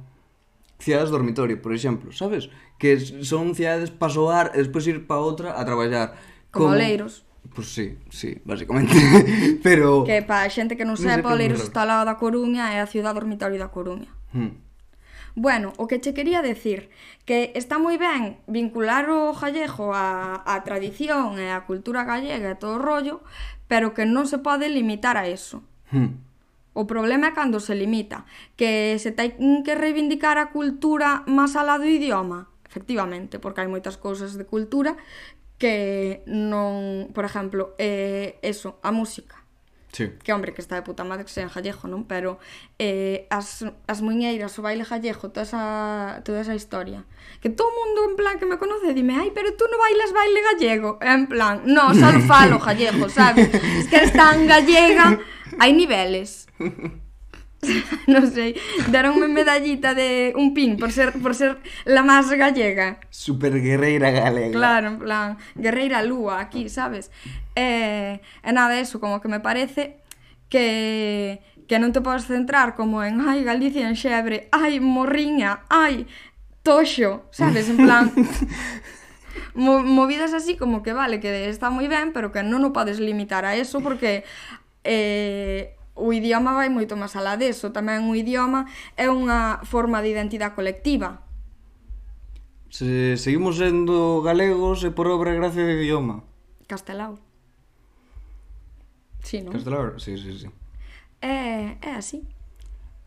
cidades 0.78 1.10
dormitorio, 1.10 1.60
por 1.60 1.72
exemplo, 1.72 2.12
sabes? 2.12 2.52
Que 2.76 3.00
son 3.00 3.56
cidades 3.56 3.88
para 3.88 4.12
soar 4.12 4.46
e 4.54 4.60
despois 4.60 4.84
ir 4.86 5.08
para 5.08 5.24
outra 5.24 5.56
a 5.56 5.64
traballar. 5.64 6.14
Como, 6.52 6.68
como... 6.68 6.76
Oleiros 6.76 7.25
Pois 7.54 7.68
sí, 7.68 7.98
sí, 8.10 8.40
basicamente. 8.44 8.94
Pero... 9.62 10.04
Que 10.04 10.22
para 10.22 10.46
a 10.46 10.52
xente 10.52 10.76
que 10.76 10.88
non 10.88 10.96
sepa, 10.96 11.34
Oleiros 11.34 11.62
está 11.62 11.84
ao 11.84 11.90
lado 11.90 12.04
da 12.08 12.16
Coruña 12.16 12.72
é 12.74 12.80
a 12.80 12.90
ciudad 12.90 13.12
dormitorio 13.12 13.60
da 13.60 13.68
Coruña. 13.68 14.10
Hmm. 14.32 14.66
Bueno, 15.36 15.76
o 15.76 15.84
que 15.84 16.00
che 16.00 16.16
quería 16.16 16.40
decir 16.40 16.88
que 17.28 17.52
está 17.52 17.76
moi 17.76 18.00
ben 18.00 18.40
vincular 18.48 19.12
o 19.12 19.36
gallego 19.36 19.92
a, 19.92 20.40
a 20.40 20.64
tradición 20.64 21.36
e 21.36 21.52
a 21.52 21.68
cultura 21.68 22.08
gallega 22.08 22.56
e 22.56 22.56
todo 22.56 22.80
o 22.80 22.82
rollo, 22.82 23.20
pero 23.68 23.92
que 23.92 24.08
non 24.08 24.24
se 24.24 24.40
pode 24.40 24.72
limitar 24.72 25.20
a 25.20 25.28
eso. 25.28 25.60
Hmm. 25.92 26.24
O 26.72 26.88
problema 26.88 27.32
é 27.32 27.36
cando 27.36 27.60
se 27.60 27.76
limita, 27.76 28.24
que 28.56 28.96
se 28.96 29.12
ten 29.12 29.60
que 29.60 29.76
reivindicar 29.76 30.40
a 30.40 30.52
cultura 30.52 31.20
máis 31.28 31.52
alá 31.52 31.76
do 31.76 31.84
idioma, 31.84 32.48
efectivamente, 32.64 33.36
porque 33.36 33.64
hai 33.64 33.68
moitas 33.68 33.96
cousas 33.96 34.40
de 34.40 34.44
cultura 34.44 34.96
que 35.58 36.22
non, 36.26 37.10
por 37.12 37.24
exemplo, 37.24 37.74
eh, 37.78 38.38
eso, 38.42 38.78
a 38.82 38.92
música. 38.92 39.42
Sí. 39.92 40.12
Que 40.22 40.34
hombre, 40.34 40.52
que 40.52 40.60
está 40.60 40.76
de 40.76 40.82
puta 40.82 41.04
madre 41.04 41.24
que 41.24 41.32
sea 41.32 41.44
en 41.44 41.52
gallego, 41.52 41.88
non? 41.88 42.04
Pero 42.04 42.36
eh, 42.76 43.24
as, 43.32 43.64
as 43.88 44.04
muñeiras, 44.04 44.52
o 44.58 44.60
baile 44.60 44.84
gallego, 44.84 45.32
toda 45.32 45.48
esa, 45.48 46.20
toda 46.20 46.44
esa 46.44 46.52
historia. 46.52 47.08
Que 47.40 47.48
todo 47.48 47.72
o 47.72 47.76
mundo 47.76 48.12
en 48.12 48.16
plan 48.20 48.36
que 48.36 48.44
me 48.44 48.60
conoce 48.60 48.92
dime, 48.92 49.16
ai, 49.16 49.32
pero 49.32 49.56
tú 49.56 49.64
non 49.72 49.80
bailas 49.80 50.12
baile 50.12 50.44
gallego. 50.52 51.00
En 51.00 51.24
plan, 51.24 51.64
no, 51.64 51.96
só 51.96 52.12
falo 52.28 52.60
gallego, 52.60 53.08
sabes? 53.08 53.48
es 53.80 53.88
que 53.88 53.96
eres 53.96 54.12
tan 54.12 54.44
gallega 54.44 55.16
hai 55.58 55.72
niveles. 55.72 56.46
non 58.12 58.28
sei, 58.28 58.54
daronme 58.92 59.26
medallita 59.32 59.96
de 59.96 60.36
un 60.36 60.52
pin 60.52 60.76
por 60.76 60.92
ser 60.92 61.16
por 61.18 61.32
ser 61.34 61.58
la 61.88 62.04
máis 62.04 62.28
gallega. 62.30 63.00
Super 63.08 63.56
guerreira 63.58 64.12
galega. 64.12 64.52
Claro, 64.52 64.86
en 64.92 64.98
plan, 65.00 65.28
guerreira 65.56 66.04
lúa 66.04 66.40
aquí, 66.40 66.68
sabes? 66.68 67.10
E, 67.56 68.20
e 68.20 68.50
nada, 68.52 68.76
eso, 68.76 69.00
como 69.00 69.20
que 69.20 69.28
me 69.28 69.40
parece 69.40 70.04
que 70.48 71.40
que 71.66 71.82
non 71.82 71.90
te 71.90 71.98
podes 71.98 72.30
centrar 72.30 72.78
como 72.78 73.02
en 73.02 73.18
ai 73.26 73.42
Galicia 73.42 73.90
en 73.90 73.98
xebre, 73.98 74.46
ai 74.54 74.78
morriña, 74.78 75.66
ai 75.66 76.06
toxo, 76.62 77.26
sabes, 77.34 77.66
en 77.66 77.78
plan 77.82 78.10
mo, 79.54 79.82
movidas 79.82 80.32
así 80.34 80.56
como 80.56 80.82
que 80.82 80.92
vale, 80.92 81.18
que 81.18 81.48
está 81.50 81.70
moi 81.70 81.90
ben, 81.90 82.14
pero 82.14 82.30
que 82.30 82.46
non 82.46 82.62
o 82.62 82.70
podes 82.70 83.02
limitar 83.02 83.42
a 83.42 83.58
eso 83.58 83.82
porque 83.82 84.22
eh, 84.86 85.75
o 85.96 86.12
idioma 86.12 86.52
vai 86.52 86.68
moito 86.68 86.94
máis 86.94 87.16
alá 87.16 87.40
deso, 87.40 87.72
tamén 87.72 88.04
o 88.06 88.12
idioma 88.12 88.68
é 89.00 89.08
unha 89.08 89.64
forma 89.64 90.04
de 90.04 90.12
identidade 90.12 90.52
colectiva. 90.52 91.24
Se 92.68 93.16
seguimos 93.16 93.56
sendo 93.56 94.20
galegos 94.20 94.84
e 94.84 94.92
por 94.92 95.08
obra 95.08 95.32
e 95.32 95.40
gracia 95.40 95.64
de 95.64 95.80
idioma. 95.80 96.20
Castelao. 96.68 97.16
Sí, 99.24 99.40
non? 99.40 99.56
Castelao, 99.56 99.96
sí, 99.96 100.20
sí, 100.20 100.36
sí. 100.36 100.48
É, 101.24 101.80
é 101.80 101.92
así. 101.96 102.20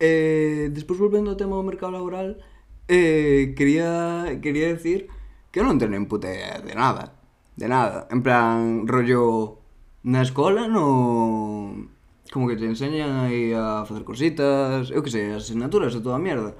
Eh, 0.01 0.73
despois 0.73 0.97
volvendo 0.97 1.29
ao 1.29 1.37
tema 1.37 1.53
do 1.53 1.63
mercado 1.63 1.93
laboral, 1.93 2.41
eh, 2.89 3.53
quería, 3.53 4.25
quería 4.41 4.73
decir 4.73 5.13
que 5.53 5.61
non 5.61 5.77
tenen 5.77 6.09
puta 6.09 6.25
idea 6.25 6.57
de 6.57 6.73
nada. 6.73 7.13
De 7.53 7.69
nada. 7.69 8.09
En 8.09 8.25
plan, 8.25 8.89
rollo 8.89 9.61
na 10.01 10.25
escola 10.25 10.65
non 10.65 11.98
como 12.31 12.47
que 12.47 12.55
te 12.55 12.65
enseñan 12.65 13.25
aí 13.25 13.53
a 13.53 13.85
facer 13.85 14.03
cositas, 14.05 14.93
eu 14.93 15.01
que 15.01 15.11
sei, 15.11 15.33
as 15.33 15.49
asignaturas 15.49 15.93
e 15.97 16.01
toda 16.01 16.15
a 16.17 16.21
mierda. 16.21 16.53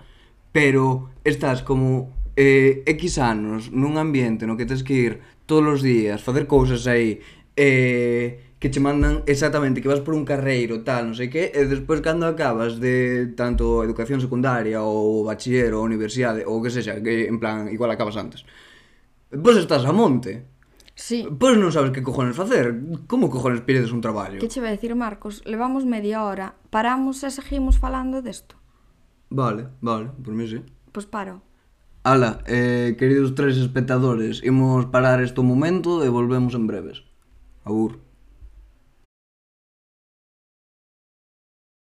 Pero 0.52 1.14
estás 1.24 1.62
como 1.62 2.14
eh, 2.36 2.84
X 2.86 3.22
anos 3.22 3.70
nun 3.70 3.98
ambiente 4.02 4.50
no 4.50 4.58
que 4.58 4.66
tens 4.66 4.82
que 4.82 4.96
ir 4.98 5.14
todos 5.46 5.80
os 5.80 5.82
días, 5.86 6.22
facer 6.22 6.46
cousas 6.50 6.88
aí, 6.90 7.22
eh, 7.58 8.56
que 8.60 8.70
che 8.70 8.80
mandan 8.80 9.24
exactamente 9.26 9.82
que 9.82 9.88
vas 9.88 10.02
por 10.02 10.14
un 10.14 10.26
carreiro, 10.28 10.84
tal, 10.84 11.08
non 11.08 11.16
sei 11.16 11.32
que, 11.32 11.48
e 11.56 11.64
despois 11.64 12.04
cando 12.04 12.28
acabas 12.28 12.76
de 12.76 13.32
tanto 13.40 13.86
educación 13.88 14.20
secundaria 14.20 14.84
ou 14.84 15.24
bachiller 15.24 15.72
ou 15.72 15.82
universidade 15.88 16.44
ou 16.44 16.60
que 16.60 16.68
sexa, 16.74 17.00
que 17.00 17.32
en 17.32 17.40
plan 17.40 17.72
igual 17.72 17.92
acabas 17.94 18.20
antes. 18.20 18.44
Vos 19.32 19.56
estás 19.56 19.86
a 19.88 19.94
monte. 19.96 20.59
Sí. 21.00 21.24
Pois 21.40 21.56
non 21.56 21.72
sabes 21.72 21.96
que 21.96 22.04
cojones 22.04 22.36
facer. 22.36 22.76
Como 23.08 23.32
cojones 23.32 23.64
pides 23.64 23.96
un 23.96 24.04
traballo? 24.04 24.44
Que 24.44 24.52
che 24.52 24.60
vai 24.60 24.76
decir, 24.76 24.92
Marcos? 25.00 25.40
Levamos 25.48 25.88
media 25.88 26.28
hora. 26.28 26.60
Paramos 26.68 27.24
e 27.24 27.32
seguimos 27.32 27.80
falando 27.80 28.20
desto. 28.20 28.60
Vale, 29.32 29.72
vale, 29.80 30.12
por 30.20 30.36
mí 30.36 30.44
sí. 30.44 30.60
Pois 30.92 31.08
paro. 31.08 31.40
Ala, 32.04 32.44
eh, 32.52 33.00
queridos 33.00 33.32
tres 33.32 33.56
espectadores, 33.56 34.44
imos 34.44 34.92
parar 34.92 35.24
este 35.24 35.40
momento 35.40 36.04
e 36.04 36.12
volvemos 36.12 36.52
en 36.52 36.68
breves. 36.68 37.08
Agur. 37.64 38.04